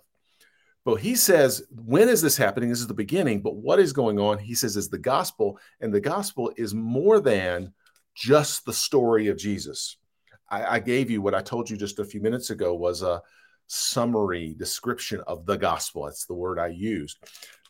but 0.85 0.95
he 0.95 1.15
says, 1.15 1.63
when 1.71 2.09
is 2.09 2.21
this 2.21 2.37
happening? 2.37 2.69
This 2.69 2.79
is 2.79 2.87
the 2.87 2.93
beginning. 2.93 3.41
But 3.41 3.55
what 3.55 3.79
is 3.79 3.93
going 3.93 4.19
on? 4.19 4.37
He 4.37 4.55
says, 4.55 4.77
is 4.77 4.89
the 4.89 4.97
gospel. 4.97 5.59
And 5.81 5.93
the 5.93 5.99
gospel 5.99 6.51
is 6.55 6.73
more 6.73 7.19
than 7.19 7.73
just 8.15 8.65
the 8.65 8.73
story 8.73 9.27
of 9.27 9.37
Jesus. 9.37 9.97
I, 10.49 10.75
I 10.75 10.79
gave 10.79 11.09
you 11.09 11.21
what 11.21 11.35
I 11.35 11.41
told 11.41 11.69
you 11.69 11.77
just 11.77 11.99
a 11.99 12.05
few 12.05 12.21
minutes 12.21 12.49
ago 12.49 12.73
was 12.73 13.01
a 13.01 13.21
summary 13.67 14.55
description 14.57 15.21
of 15.27 15.45
the 15.45 15.57
gospel. 15.57 16.05
That's 16.05 16.25
the 16.25 16.33
word 16.33 16.59
I 16.59 16.67
used. 16.67 17.17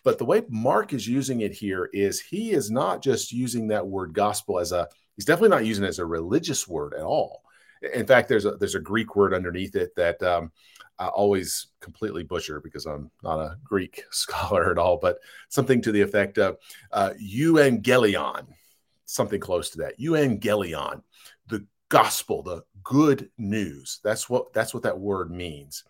But 0.03 0.17
the 0.17 0.25
way 0.25 0.43
Mark 0.47 0.93
is 0.93 1.07
using 1.07 1.41
it 1.41 1.51
here 1.51 1.89
is 1.91 2.21
he 2.21 2.51
is 2.51 2.71
not 2.71 3.03
just 3.03 3.33
using 3.33 3.67
that 3.67 3.85
word 3.85 4.13
gospel 4.13 4.59
as 4.59 4.71
a, 4.71 4.87
he's 5.15 5.25
definitely 5.25 5.49
not 5.49 5.65
using 5.65 5.83
it 5.83 5.89
as 5.89 5.99
a 5.99 6.05
religious 6.05 6.67
word 6.67 6.93
at 6.93 7.03
all. 7.03 7.41
In 7.81 8.05
fact, 8.05 8.27
there's 8.27 8.45
a 8.45 8.51
there's 8.51 8.75
a 8.75 8.79
Greek 8.79 9.15
word 9.15 9.33
underneath 9.33 9.75
it 9.75 9.95
that 9.95 10.21
um, 10.21 10.51
I 10.97 11.07
always 11.07 11.67
completely 11.79 12.23
butcher 12.23 12.59
because 12.59 12.85
I'm 12.85 13.09
not 13.23 13.39
a 13.39 13.57
Greek 13.63 14.03
scholar 14.11 14.71
at 14.71 14.77
all, 14.77 14.97
but 14.97 15.19
something 15.47 15.81
to 15.83 15.91
the 15.91 16.01
effect 16.01 16.37
of 16.37 16.57
uh, 16.91 17.11
euangelion, 17.21 18.47
something 19.05 19.39
close 19.39 19.69
to 19.71 19.77
that. 19.79 19.99
Euangelion, 19.99 21.01
the 21.47 21.65
gospel, 21.87 22.43
the 22.43 22.63
good 22.83 23.29
news. 23.37 23.99
That's 24.03 24.29
what 24.29 24.53
that's 24.53 24.73
what 24.73 24.83
that 24.83 24.99
word 24.99 25.31
means. 25.31 25.83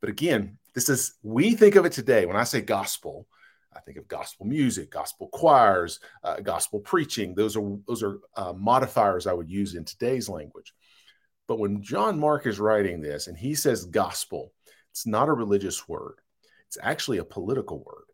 But 0.00 0.10
again, 0.10 0.58
this 0.74 0.88
is 0.88 1.14
we 1.22 1.54
think 1.54 1.74
of 1.76 1.84
it 1.84 1.92
today. 1.92 2.26
When 2.26 2.36
I 2.36 2.44
say 2.44 2.60
gospel, 2.60 3.26
I 3.74 3.80
think 3.80 3.98
of 3.98 4.06
gospel 4.06 4.46
music, 4.46 4.90
gospel 4.90 5.28
choirs, 5.28 6.00
uh, 6.22 6.40
gospel 6.40 6.80
preaching. 6.80 7.34
Those 7.34 7.56
are 7.56 7.76
those 7.88 8.02
are 8.02 8.20
uh, 8.36 8.52
modifiers 8.52 9.26
I 9.26 9.32
would 9.32 9.50
use 9.50 9.74
in 9.74 9.84
today's 9.84 10.28
language. 10.28 10.74
But 11.46 11.58
when 11.58 11.82
John 11.82 12.18
Mark 12.18 12.46
is 12.46 12.58
writing 12.58 13.00
this 13.00 13.26
and 13.26 13.36
he 13.36 13.54
says 13.54 13.84
gospel, 13.84 14.52
it's 14.90 15.06
not 15.06 15.28
a 15.28 15.32
religious 15.32 15.88
word, 15.88 16.16
it's 16.66 16.78
actually 16.80 17.18
a 17.18 17.24
political 17.24 17.82
word. 17.82 18.04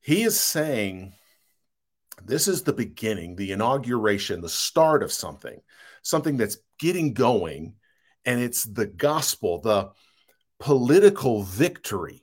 He 0.00 0.22
is 0.22 0.38
saying 0.38 1.14
this 2.22 2.48
is 2.48 2.62
the 2.62 2.72
beginning, 2.72 3.36
the 3.36 3.52
inauguration, 3.52 4.40
the 4.40 4.48
start 4.48 5.02
of 5.02 5.12
something, 5.12 5.60
something 6.02 6.36
that's 6.36 6.58
getting 6.78 7.12
going. 7.12 7.74
And 8.24 8.40
it's 8.40 8.64
the 8.64 8.86
gospel, 8.86 9.60
the 9.60 9.90
political 10.58 11.42
victory. 11.42 12.22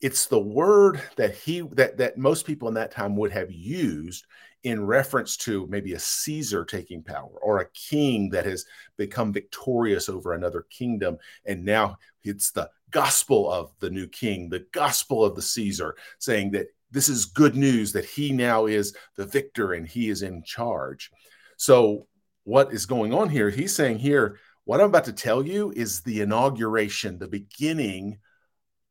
It's 0.00 0.26
the 0.26 0.40
word 0.40 1.00
that 1.16 1.34
he 1.34 1.60
that 1.72 1.98
that 1.98 2.18
most 2.18 2.46
people 2.46 2.68
in 2.68 2.74
that 2.74 2.90
time 2.90 3.16
would 3.16 3.32
have 3.32 3.50
used 3.50 4.26
in 4.66 4.84
reference 4.84 5.36
to 5.36 5.64
maybe 5.68 5.92
a 5.92 5.98
Caesar 5.98 6.64
taking 6.64 7.00
power 7.00 7.30
or 7.40 7.60
a 7.60 7.70
king 7.70 8.30
that 8.30 8.44
has 8.44 8.64
become 8.96 9.32
victorious 9.32 10.08
over 10.08 10.32
another 10.32 10.66
kingdom. 10.70 11.18
And 11.44 11.64
now 11.64 11.98
it's 12.24 12.50
the 12.50 12.68
gospel 12.90 13.48
of 13.48 13.70
the 13.78 13.90
new 13.90 14.08
king, 14.08 14.48
the 14.48 14.66
gospel 14.72 15.24
of 15.24 15.36
the 15.36 15.42
Caesar, 15.42 15.94
saying 16.18 16.50
that 16.50 16.66
this 16.90 17.08
is 17.08 17.26
good 17.26 17.54
news 17.54 17.92
that 17.92 18.06
he 18.06 18.32
now 18.32 18.66
is 18.66 18.96
the 19.14 19.24
victor 19.24 19.74
and 19.74 19.86
he 19.86 20.08
is 20.08 20.22
in 20.22 20.42
charge. 20.42 21.12
So, 21.56 22.08
what 22.42 22.72
is 22.72 22.86
going 22.86 23.14
on 23.14 23.28
here? 23.28 23.50
He's 23.50 23.74
saying 23.74 23.98
here, 23.98 24.40
what 24.64 24.80
I'm 24.80 24.88
about 24.88 25.04
to 25.04 25.12
tell 25.12 25.46
you 25.46 25.72
is 25.76 26.00
the 26.00 26.22
inauguration, 26.22 27.18
the 27.18 27.28
beginning 27.28 28.18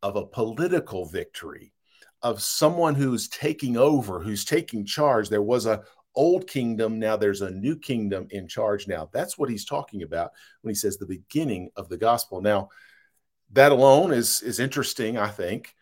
of 0.02 0.16
a 0.16 0.26
political 0.26 1.06
victory 1.06 1.74
of 2.26 2.42
someone 2.42 2.96
who's 2.96 3.28
taking 3.28 3.78
over, 3.78 4.20
who's 4.20 4.44
taking 4.44 4.84
charge. 4.84 5.30
There 5.30 5.44
was 5.44 5.68
a 5.68 5.84
old 6.16 6.48
kingdom, 6.48 6.98
now 6.98 7.16
there's 7.16 7.44
a 7.44 7.52
new 7.52 7.78
kingdom 7.78 8.26
in 8.32 8.48
charge 8.48 8.88
now. 8.88 9.08
That's 9.14 9.38
what 9.38 9.48
he's 9.48 9.64
talking 9.64 10.02
about 10.02 10.32
when 10.62 10.72
he 10.72 10.76
says 10.76 10.98
the 10.98 11.06
beginning 11.06 11.70
of 11.76 11.88
the 11.88 11.98
gospel. 11.98 12.42
Now, 12.42 12.70
that 13.52 13.72
alone 13.72 14.12
is 14.12 14.42
is 14.42 14.60
interesting, 14.60 15.20
I 15.20 15.28
think. 15.28 15.76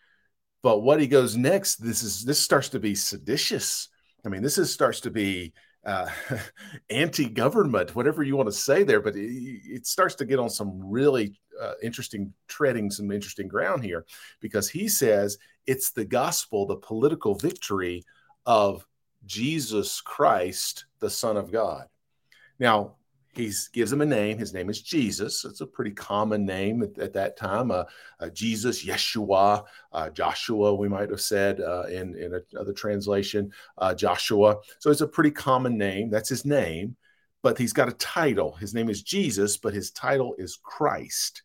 But 0.62 0.80
what 0.80 1.00
he 1.00 1.06
goes 1.06 1.34
next, 1.34 1.76
this 1.76 2.02
is 2.02 2.26
this 2.26 2.40
starts 2.40 2.68
to 2.70 2.78
be 2.78 2.94
seditious. 2.94 3.88
I 4.26 4.28
mean, 4.28 4.42
this 4.42 4.58
is 4.58 4.70
starts 4.70 5.00
to 5.00 5.10
be 5.10 5.54
uh, 5.86 6.10
anti-government, 6.90 7.96
whatever 7.96 8.22
you 8.22 8.36
want 8.36 8.48
to 8.48 8.52
say 8.52 8.82
there, 8.82 9.00
but 9.00 9.16
it, 9.16 9.30
it 9.30 9.86
starts 9.86 10.14
to 10.16 10.26
get 10.26 10.38
on 10.38 10.50
some 10.50 10.78
really 10.90 11.40
uh, 11.58 11.72
interesting 11.82 12.34
treading 12.48 12.90
some 12.90 13.10
interesting 13.10 13.48
ground 13.48 13.82
here 13.82 14.04
because 14.40 14.68
he 14.68 14.88
says 14.88 15.38
it's 15.66 15.90
the 15.90 16.04
gospel, 16.04 16.66
the 16.66 16.76
political 16.76 17.34
victory 17.34 18.04
of 18.46 18.86
Jesus 19.26 20.00
Christ, 20.00 20.86
the 21.00 21.10
Son 21.10 21.36
of 21.36 21.50
God. 21.50 21.86
Now, 22.58 22.96
he 23.34 23.52
gives 23.72 23.92
him 23.92 24.00
a 24.00 24.06
name. 24.06 24.38
His 24.38 24.54
name 24.54 24.70
is 24.70 24.80
Jesus. 24.80 25.44
It's 25.44 25.60
a 25.60 25.66
pretty 25.66 25.90
common 25.90 26.46
name 26.46 26.82
at, 26.82 26.98
at 26.98 27.12
that 27.14 27.36
time. 27.36 27.70
Uh, 27.70 27.84
uh, 28.20 28.28
Jesus, 28.30 28.84
Yeshua, 28.84 29.64
uh, 29.92 30.10
Joshua, 30.10 30.74
we 30.74 30.88
might 30.88 31.10
have 31.10 31.20
said 31.20 31.60
uh, 31.60 31.84
in, 31.84 32.16
in 32.16 32.40
another 32.52 32.72
translation, 32.72 33.50
uh, 33.78 33.94
Joshua. 33.94 34.56
So 34.78 34.90
it's 34.90 35.00
a 35.00 35.08
pretty 35.08 35.32
common 35.32 35.76
name. 35.76 36.10
That's 36.10 36.28
his 36.28 36.44
name. 36.44 36.96
But 37.42 37.58
he's 37.58 37.72
got 37.72 37.88
a 37.88 37.92
title. 37.92 38.52
His 38.52 38.72
name 38.72 38.88
is 38.88 39.02
Jesus, 39.02 39.56
but 39.56 39.74
his 39.74 39.90
title 39.90 40.34
is 40.38 40.58
Christ. 40.62 41.42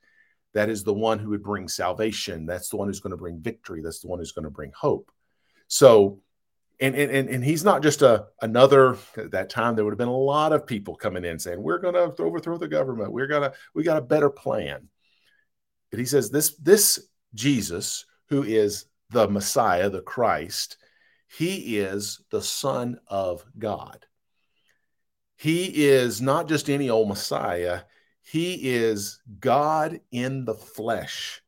That 0.54 0.70
is 0.70 0.84
the 0.84 0.94
one 0.94 1.20
who 1.20 1.30
would 1.30 1.44
bring 1.44 1.68
salvation. 1.68 2.46
That's 2.46 2.70
the 2.70 2.78
one 2.78 2.88
who's 2.88 3.00
going 3.00 3.12
to 3.12 3.18
bring 3.18 3.40
victory. 3.40 3.82
That's 3.82 4.00
the 4.00 4.08
one 4.08 4.20
who's 4.20 4.32
going 4.32 4.46
to 4.46 4.50
bring 4.50 4.72
hope. 4.76 5.12
So 5.68 6.22
and 6.80 6.96
and 6.96 7.30
and 7.30 7.44
he's 7.44 7.64
not 7.64 7.84
just 7.84 8.02
a 8.02 8.28
another 8.42 8.98
at 9.18 9.32
that 9.32 9.50
time 9.50 9.76
there 9.76 9.84
would 9.84 9.92
have 9.92 9.98
been 9.98 10.08
a 10.08 10.18
lot 10.18 10.54
of 10.54 10.66
people 10.66 10.96
coming 10.96 11.26
in 11.26 11.38
saying 11.38 11.62
we're 11.62 11.80
going 11.80 11.94
to 11.94 12.24
overthrow 12.24 12.58
the 12.58 12.68
government 12.68 13.12
we're 13.12 13.28
going 13.28 13.42
to 13.42 13.54
we 13.74 13.84
got 13.84 13.98
a 13.98 14.02
better 14.02 14.30
plan 14.30 14.88
but 15.92 16.00
he 16.00 16.06
says 16.06 16.30
this 16.30 16.56
this 16.56 17.08
jesus 17.34 18.06
who 18.30 18.44
is 18.44 18.86
the 19.10 19.28
messiah 19.28 19.90
the 19.90 20.02
christ 20.02 20.78
he 21.28 21.78
is 21.78 22.22
the 22.32 22.42
son 22.42 22.98
of 23.08 23.44
god 23.58 24.06
he 25.36 25.66
is 25.86 26.22
not 26.22 26.48
just 26.48 26.70
any 26.70 26.90
old 26.90 27.10
messiah 27.10 27.82
he 28.30 28.56
is 28.70 29.20
god 29.40 30.00
in 30.12 30.46
the 30.46 30.54
flesh 30.54 31.42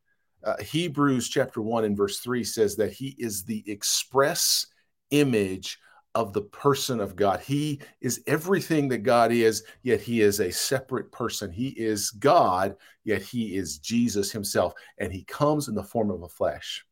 uh, 0.44 0.56
hebrews 0.62 1.28
chapter 1.28 1.62
1 1.62 1.84
and 1.84 1.96
verse 1.96 2.18
3 2.20 2.42
says 2.42 2.76
that 2.76 2.92
he 2.92 3.14
is 3.18 3.44
the 3.44 3.62
express 3.70 4.66
image 5.10 5.78
of 6.14 6.32
the 6.32 6.42
person 6.42 7.00
of 7.00 7.16
God. 7.16 7.40
He 7.40 7.80
is 8.00 8.22
everything 8.26 8.88
that 8.88 8.98
God 8.98 9.32
is, 9.32 9.64
yet 9.82 10.00
he 10.00 10.20
is 10.20 10.40
a 10.40 10.50
separate 10.50 11.10
person. 11.10 11.50
He 11.50 11.68
is 11.68 12.10
God, 12.10 12.76
yet 13.04 13.22
he 13.22 13.56
is 13.56 13.78
Jesus 13.78 14.30
himself, 14.30 14.74
and 14.98 15.12
he 15.12 15.24
comes 15.24 15.68
in 15.68 15.74
the 15.74 15.82
form 15.82 16.10
of 16.10 16.22
a 16.22 16.28
flesh. 16.28 16.84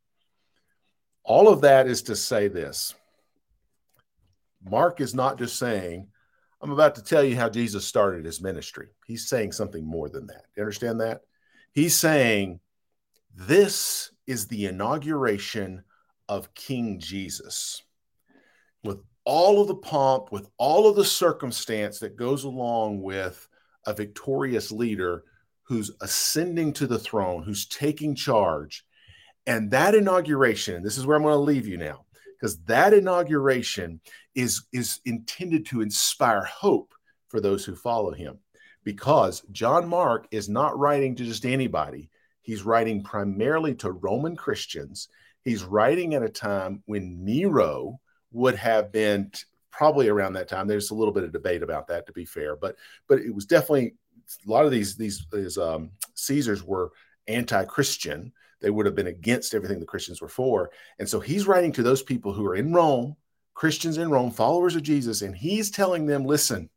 All 1.23 1.49
of 1.49 1.61
that 1.61 1.87
is 1.87 2.01
to 2.03 2.15
say 2.15 2.47
this 2.47 2.95
Mark 4.63 5.01
is 5.01 5.13
not 5.13 5.37
just 5.37 5.57
saying, 5.57 6.07
I'm 6.61 6.71
about 6.71 6.95
to 6.95 7.03
tell 7.03 7.23
you 7.23 7.35
how 7.35 7.49
Jesus 7.49 7.85
started 7.85 8.25
his 8.25 8.41
ministry. 8.41 8.89
He's 9.07 9.27
saying 9.27 9.53
something 9.53 9.85
more 9.85 10.09
than 10.09 10.27
that. 10.27 10.45
You 10.55 10.61
understand 10.61 11.01
that? 11.01 11.21
He's 11.73 11.95
saying, 11.97 12.59
This 13.35 14.11
is 14.27 14.47
the 14.47 14.65
inauguration 14.65 15.83
of 16.29 16.53
King 16.53 16.99
Jesus 16.99 17.81
with 18.83 18.99
all 19.25 19.61
of 19.61 19.67
the 19.67 19.75
pomp, 19.75 20.31
with 20.31 20.47
all 20.57 20.87
of 20.87 20.95
the 20.95 21.05
circumstance 21.05 21.99
that 21.99 22.15
goes 22.15 22.43
along 22.43 23.01
with 23.01 23.47
a 23.85 23.93
victorious 23.93 24.71
leader 24.71 25.23
who's 25.63 25.91
ascending 26.01 26.73
to 26.73 26.87
the 26.87 26.99
throne, 26.99 27.43
who's 27.43 27.65
taking 27.65 28.15
charge. 28.15 28.85
And 29.47 29.71
that 29.71 29.95
inauguration, 29.95 30.83
this 30.83 30.97
is 30.97 31.05
where 31.05 31.17
I'm 31.17 31.23
going 31.23 31.33
to 31.33 31.39
leave 31.39 31.67
you 31.67 31.77
now, 31.77 32.05
because 32.41 32.57
that 32.63 32.91
inauguration 32.91 34.01
is, 34.33 34.63
is 34.73 34.99
intended 35.05 35.67
to 35.67 35.81
inspire 35.81 36.43
hope 36.43 36.95
for 37.27 37.39
those 37.39 37.63
who 37.63 37.75
follow 37.75 38.11
him. 38.11 38.39
Because 38.83 39.43
John 39.51 39.87
Mark 39.87 40.25
is 40.31 40.49
not 40.49 40.77
writing 40.79 41.15
to 41.15 41.23
just 41.23 41.45
anybody, 41.45 42.09
he's 42.41 42.63
writing 42.63 43.03
primarily 43.03 43.75
to 43.75 43.91
Roman 43.91 44.35
Christians. 44.35 45.07
He's 45.43 45.63
writing 45.63 46.15
at 46.15 46.23
a 46.23 46.29
time 46.29 46.81
when 46.87 47.23
Nero, 47.23 47.99
would 48.31 48.55
have 48.55 48.91
been 48.91 49.29
t- 49.31 49.43
probably 49.71 50.07
around 50.07 50.33
that 50.33 50.47
time. 50.47 50.67
There's 50.67 50.91
a 50.91 50.95
little 50.95 51.13
bit 51.13 51.23
of 51.23 51.31
debate 51.31 51.63
about 51.63 51.87
that, 51.87 52.05
to 52.07 52.13
be 52.13 52.25
fair, 52.25 52.55
but 52.55 52.75
but 53.07 53.19
it 53.19 53.33
was 53.33 53.45
definitely 53.45 53.95
a 54.47 54.49
lot 54.49 54.65
of 54.65 54.71
these 54.71 54.95
these, 54.95 55.25
these 55.31 55.57
um, 55.57 55.91
Caesars 56.15 56.63
were 56.63 56.91
anti-Christian. 57.27 58.31
They 58.61 58.69
would 58.69 58.85
have 58.85 58.95
been 58.95 59.07
against 59.07 59.53
everything 59.53 59.79
the 59.79 59.85
Christians 59.85 60.21
were 60.21 60.27
for, 60.27 60.71
and 60.99 61.09
so 61.09 61.19
he's 61.19 61.47
writing 61.47 61.71
to 61.73 61.83
those 61.83 62.03
people 62.03 62.31
who 62.31 62.45
are 62.45 62.55
in 62.55 62.73
Rome, 62.73 63.15
Christians 63.53 63.97
in 63.97 64.09
Rome, 64.09 64.31
followers 64.31 64.75
of 64.75 64.83
Jesus, 64.83 65.21
and 65.21 65.35
he's 65.35 65.71
telling 65.71 66.05
them, 66.05 66.25
listen. 66.25 66.69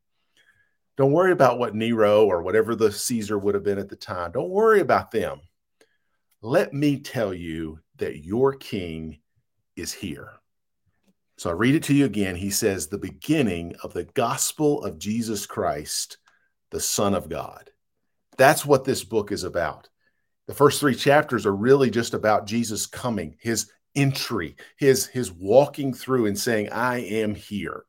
Don't 0.97 1.13
worry 1.13 1.33
about 1.33 1.59
what 1.59 1.75
Nero 1.75 2.25
or 2.25 2.43
whatever 2.43 2.77
the 2.77 2.93
Caesar 2.93 3.37
would 3.37 3.55
have 3.55 3.65
been 3.65 3.79
at 3.79 3.89
the 3.89 3.97
time. 3.97 4.31
Don't 4.31 4.51
worry 4.51 4.79
about 4.79 5.11
them. 5.11 5.41
Let 6.41 6.73
me 6.73 7.01
tell 7.01 7.35
you 7.35 7.81
that 7.97 8.25
your 8.25 8.55
king 8.55 9.19
is 9.75 9.93
here. 9.93 10.31
So 11.37 11.51
I 11.51 11.55
read 11.55 11.75
it 11.75 11.83
to 11.85 11.95
you 11.95 12.05
again. 12.05 12.37
He 12.37 12.51
says, 12.51 12.87
the 12.87 12.99
beginning 12.99 13.75
of 13.83 13.93
the 13.93 14.05
gospel 14.05 14.85
of 14.85 15.01
Jesus 15.01 15.47
Christ, 15.47 16.19
the 16.71 16.79
Son 16.79 17.15
of 17.15 17.29
God. 17.29 17.71
That's 18.37 18.65
what 18.65 18.85
this 18.85 19.03
book 19.03 19.33
is 19.33 19.43
about. 19.43 19.89
The 20.47 20.55
first 20.55 20.81
three 20.81 20.95
chapters 20.95 21.47
are 21.47 21.55
really 21.55 21.91
just 21.91 22.15
about 22.15 22.47
Jesus 22.47 22.87
coming, 22.87 23.37
his 23.41 23.71
entry, 23.95 24.57
his, 24.77 25.07
his 25.07 25.33
walking 25.33 25.95
through 25.95 26.27
and 26.27 26.39
saying, 26.39 26.71
I 26.71 26.99
am 26.99 27.35
here. 27.35 27.85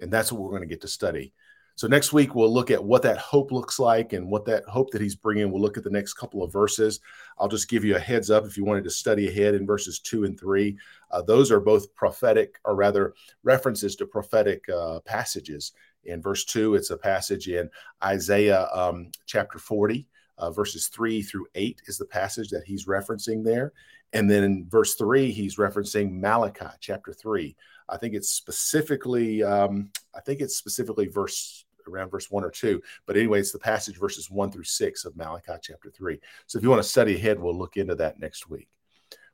And 0.00 0.12
that's 0.12 0.30
what 0.30 0.42
we're 0.42 0.50
going 0.50 0.62
to 0.62 0.68
get 0.68 0.82
to 0.82 0.88
study 0.88 1.32
so 1.76 1.86
next 1.86 2.14
week 2.14 2.34
we'll 2.34 2.52
look 2.52 2.70
at 2.70 2.82
what 2.82 3.02
that 3.02 3.18
hope 3.18 3.52
looks 3.52 3.78
like 3.78 4.14
and 4.14 4.30
what 4.30 4.46
that 4.46 4.64
hope 4.64 4.90
that 4.92 5.02
he's 5.02 5.14
bringing. 5.14 5.52
We'll 5.52 5.60
look 5.60 5.76
at 5.76 5.84
the 5.84 5.90
next 5.90 6.14
couple 6.14 6.42
of 6.42 6.50
verses. 6.50 7.00
I'll 7.38 7.48
just 7.48 7.68
give 7.68 7.84
you 7.84 7.96
a 7.96 8.00
heads 8.00 8.30
up 8.30 8.46
if 8.46 8.56
you 8.56 8.64
wanted 8.64 8.84
to 8.84 8.90
study 8.90 9.28
ahead 9.28 9.54
in 9.54 9.66
verses 9.66 9.98
two 9.98 10.24
and 10.24 10.40
three. 10.40 10.78
Uh, 11.10 11.20
those 11.20 11.50
are 11.52 11.60
both 11.60 11.94
prophetic, 11.94 12.58
or 12.64 12.74
rather 12.76 13.12
references 13.42 13.94
to 13.96 14.06
prophetic 14.06 14.66
uh, 14.70 15.00
passages. 15.00 15.72
In 16.04 16.22
verse 16.22 16.46
two, 16.46 16.76
it's 16.76 16.90
a 16.90 16.96
passage 16.96 17.46
in 17.46 17.68
Isaiah 18.02 18.68
um, 18.72 19.10
chapter 19.26 19.58
forty. 19.58 20.06
Uh, 20.38 20.50
verses 20.50 20.88
3 20.88 21.22
through 21.22 21.46
8 21.54 21.82
is 21.86 21.98
the 21.98 22.04
passage 22.04 22.50
that 22.50 22.64
he's 22.64 22.86
referencing 22.86 23.44
there. 23.44 23.72
And 24.12 24.30
then 24.30 24.44
in 24.44 24.66
verse 24.68 24.94
3, 24.94 25.32
he's 25.32 25.56
referencing 25.56 26.20
Malachi 26.20 26.66
chapter 26.80 27.12
3. 27.12 27.56
I 27.88 27.96
think 27.96 28.14
it's 28.14 28.30
specifically, 28.30 29.42
um, 29.42 29.90
I 30.14 30.20
think 30.20 30.40
it's 30.40 30.56
specifically 30.56 31.06
verse 31.06 31.64
around 31.88 32.10
verse 32.10 32.30
one 32.30 32.44
or 32.44 32.50
two. 32.50 32.82
But 33.06 33.16
anyway, 33.16 33.40
it's 33.40 33.52
the 33.52 33.58
passage 33.58 33.98
verses 33.98 34.30
one 34.30 34.50
through 34.50 34.64
six 34.64 35.04
of 35.04 35.16
Malachi 35.16 35.52
chapter 35.62 35.90
three. 35.90 36.20
So 36.46 36.58
if 36.58 36.62
you 36.62 36.70
want 36.70 36.82
to 36.82 36.88
study 36.88 37.14
ahead, 37.14 37.38
we'll 37.38 37.56
look 37.56 37.76
into 37.76 37.94
that 37.96 38.18
next 38.18 38.48
week. 38.48 38.68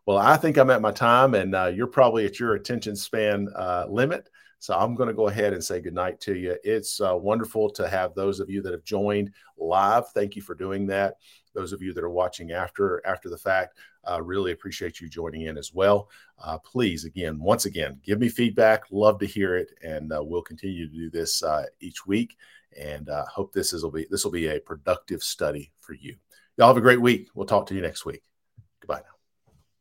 Well, 0.05 0.19
I 0.19 0.37
think 0.37 0.57
I'm 0.57 0.71
at 0.71 0.83
my 0.83 0.91
time, 0.91 1.35
and 1.35 1.55
uh, 1.55 1.67
you're 1.67 1.87
probably 1.87 2.27
at 2.27 2.41
your 2.41 2.55
attention 2.55 2.97
span 2.97 3.49
uh, 3.55 3.87
limit. 3.89 4.29
So 4.63 4.75
I'm 4.75 4.95
going 4.95 5.09
to 5.09 5.13
go 5.13 5.27
ahead 5.27 5.55
and 5.55 5.65
say 5.65 5.81
goodnight 5.81 6.21
to 6.21 6.37
you. 6.37 6.57
It's 6.63 7.01
uh, 7.01 7.17
wonderful 7.17 7.69
to 7.71 7.89
have 7.89 8.15
those 8.15 8.39
of 8.39 8.49
you 8.49 8.63
that 8.63 8.71
have 8.71 8.85
joined 8.85 9.33
live. 9.59 10.09
Thank 10.11 10.37
you 10.37 10.43
for 10.43 10.55
doing 10.55 10.87
that. 10.87 11.17
Those 11.53 11.73
of 11.73 11.83
you 11.83 11.93
that 11.93 12.05
are 12.05 12.09
watching 12.09 12.53
after 12.53 13.05
after 13.05 13.29
the 13.29 13.37
fact, 13.37 13.77
uh, 14.09 14.23
really 14.23 14.53
appreciate 14.53 15.01
you 15.01 15.09
joining 15.09 15.43
in 15.43 15.59
as 15.59 15.75
well. 15.75 16.09
Uh, 16.39 16.59
please, 16.59 17.05
again, 17.05 17.41
once 17.41 17.65
again, 17.65 17.99
give 18.05 18.21
me 18.21 18.29
feedback. 18.29 18.85
Love 18.93 19.19
to 19.19 19.27
hear 19.27 19.57
it, 19.57 19.73
and 19.83 20.13
uh, 20.13 20.23
we'll 20.23 20.43
continue 20.43 20.89
to 20.89 20.95
do 20.95 21.11
this 21.11 21.43
uh, 21.43 21.65
each 21.81 22.07
week. 22.07 22.37
And 22.81 23.09
uh, 23.09 23.27
hope 23.27 23.53
this 23.53 23.73
is 23.73 23.83
will 23.83 23.91
be 23.91 24.07
this 24.11 24.23
will 24.23 24.31
be 24.31 24.47
a 24.47 24.61
productive 24.61 25.25
study 25.25 25.73
for 25.81 25.95
you. 25.95 26.15
Y'all 26.57 26.69
have 26.69 26.77
a 26.77 26.81
great 26.81 27.01
week. 27.03 27.31
We'll 27.35 27.47
talk 27.47 27.67
to 27.67 27.75
you 27.75 27.83
next 27.83 28.05
week. 28.05 28.23